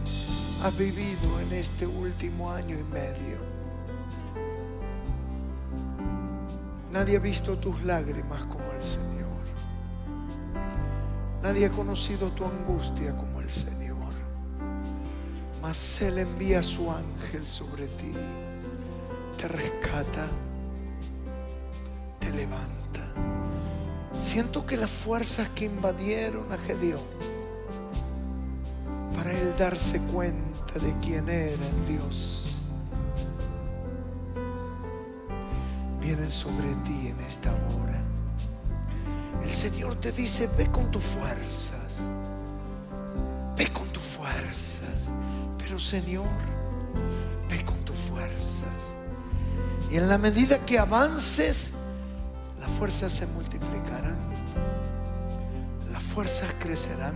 has 0.62 0.76
vivido 0.76 1.40
en 1.40 1.52
este 1.52 1.87
último 1.87 2.50
año 2.50 2.76
y 2.79 2.92
medio. 2.92 3.38
Nadie 6.92 7.16
ha 7.16 7.20
visto 7.20 7.57
tus 7.57 7.83
lágrimas 7.83 8.42
como 8.42 8.70
el 8.72 8.83
Señor. 8.83 9.26
Nadie 11.42 11.66
ha 11.66 11.70
conocido 11.70 12.31
tu 12.31 12.44
angustia 12.44 13.16
como 13.16 13.40
el 13.40 13.50
Señor. 13.50 13.96
Mas 15.61 16.00
Él 16.02 16.18
envía 16.18 16.62
su 16.62 16.90
ángel 16.90 17.46
sobre 17.46 17.88
ti 17.88 18.12
te 19.37 19.49
rescata, 19.49 20.27
te 22.18 22.31
levanta 22.31 22.77
Siento 24.18 24.64
que 24.64 24.77
las 24.77 24.90
fuerzas 24.90 25.49
que 25.51 25.66
invadieron 25.66 26.51
a 26.51 26.57
Gedeón 26.57 27.01
para 29.14 29.31
él 29.33 29.55
darse 29.57 30.01
cuenta 30.12 30.75
de 30.79 30.94
quién 31.03 31.29
era 31.29 31.57
Dios 31.87 32.57
vienen 36.01 36.31
sobre 36.31 36.75
ti 36.85 37.09
en 37.09 37.20
esta 37.20 37.51
hora. 37.51 38.01
El 39.42 39.53
Señor 39.53 39.96
te 39.96 40.12
dice, 40.12 40.49
ve 40.57 40.66
con 40.66 40.90
tus 40.90 41.03
fuerzas, 41.03 41.99
ve 43.57 43.68
con 43.72 43.88
tus 43.88 44.03
fuerzas, 44.03 45.09
pero 45.59 45.79
Señor, 45.79 46.27
ve 47.49 47.64
con 47.64 47.77
tus 47.85 47.96
fuerzas. 47.96 48.94
Y 49.97 49.99
en 49.99 50.11
la 50.11 50.19
medida 50.19 50.59
que 50.59 50.79
avances, 50.79 51.71
las 52.61 52.71
fuerzas 52.73 53.11
se 53.15 53.27
multiplicarán, 53.29 54.19
las 55.91 56.03
fuerzas 56.03 56.53
crecerán. 56.59 57.15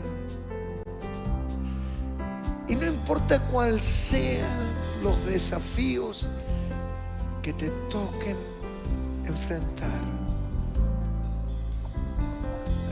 Y 2.68 2.76
no 2.76 2.86
importa 2.86 3.38
cuál 3.38 3.82
sean 3.82 4.48
los 5.02 5.26
desafíos 5.26 6.26
que 7.42 7.52
te 7.52 7.68
toquen 7.90 8.38
enfrentar. 9.26 10.00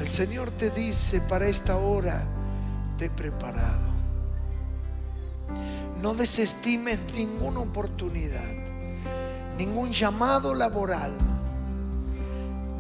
El 0.00 0.08
Señor 0.10 0.50
te 0.50 0.68
dice 0.68 1.22
para 1.22 1.46
esta 1.46 1.78
hora, 1.78 2.26
te 2.98 3.06
he 3.06 3.10
preparado. 3.10 3.88
No 6.02 6.12
desestimes 6.12 6.98
ninguna 7.14 7.60
oportunidad, 7.60 8.67
ningún 9.58 9.90
llamado 9.90 10.54
laboral. 10.54 11.12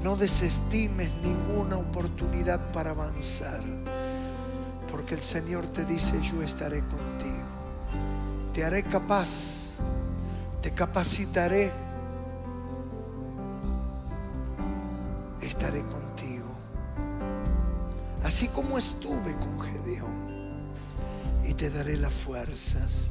No 0.02 0.16
desestimes 0.16 1.10
ninguna 1.22 1.76
oportunidad 1.76 2.70
para 2.70 2.90
avanzar, 2.90 3.60
porque 4.90 5.16
el 5.16 5.22
Señor 5.22 5.66
te 5.66 5.84
dice, 5.84 6.20
yo 6.22 6.40
estaré 6.40 6.80
contigo. 6.80 7.48
Te 8.54 8.64
haré 8.64 8.84
capaz, 8.84 9.28
te 10.62 10.72
capacitaré, 10.72 11.72
estaré 15.42 15.82
contigo. 15.82 16.46
Así 18.22 18.46
como 18.48 18.78
estuve 18.78 19.34
con 19.34 19.60
Gedeón, 19.60 20.28
y 21.44 21.54
te 21.54 21.70
daré 21.70 21.96
las 21.96 22.14
fuerzas. 22.14 23.10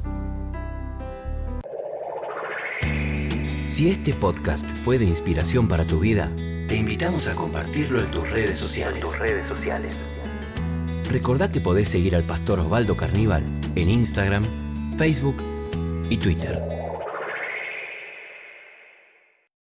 Si 3.68 3.90
este 3.90 4.14
podcast 4.14 4.66
fue 4.78 4.98
de 4.98 5.04
inspiración 5.04 5.68
para 5.68 5.86
tu 5.86 6.00
vida, 6.00 6.32
te 6.68 6.76
invitamos 6.76 7.28
a 7.28 7.34
compartirlo 7.34 8.00
en 8.00 8.10
tus 8.10 8.30
redes 8.30 8.56
sociales. 8.56 9.18
redes 9.18 9.46
sociales. 9.46 9.94
Recordá 11.10 11.52
que 11.52 11.60
podés 11.60 11.88
seguir 11.88 12.16
al 12.16 12.22
pastor 12.22 12.60
Osvaldo 12.60 12.96
Carníbal 12.96 13.44
en 13.74 13.90
Instagram, 13.90 14.42
Facebook 14.96 15.36
y 16.08 16.16
Twitter. 16.16 16.77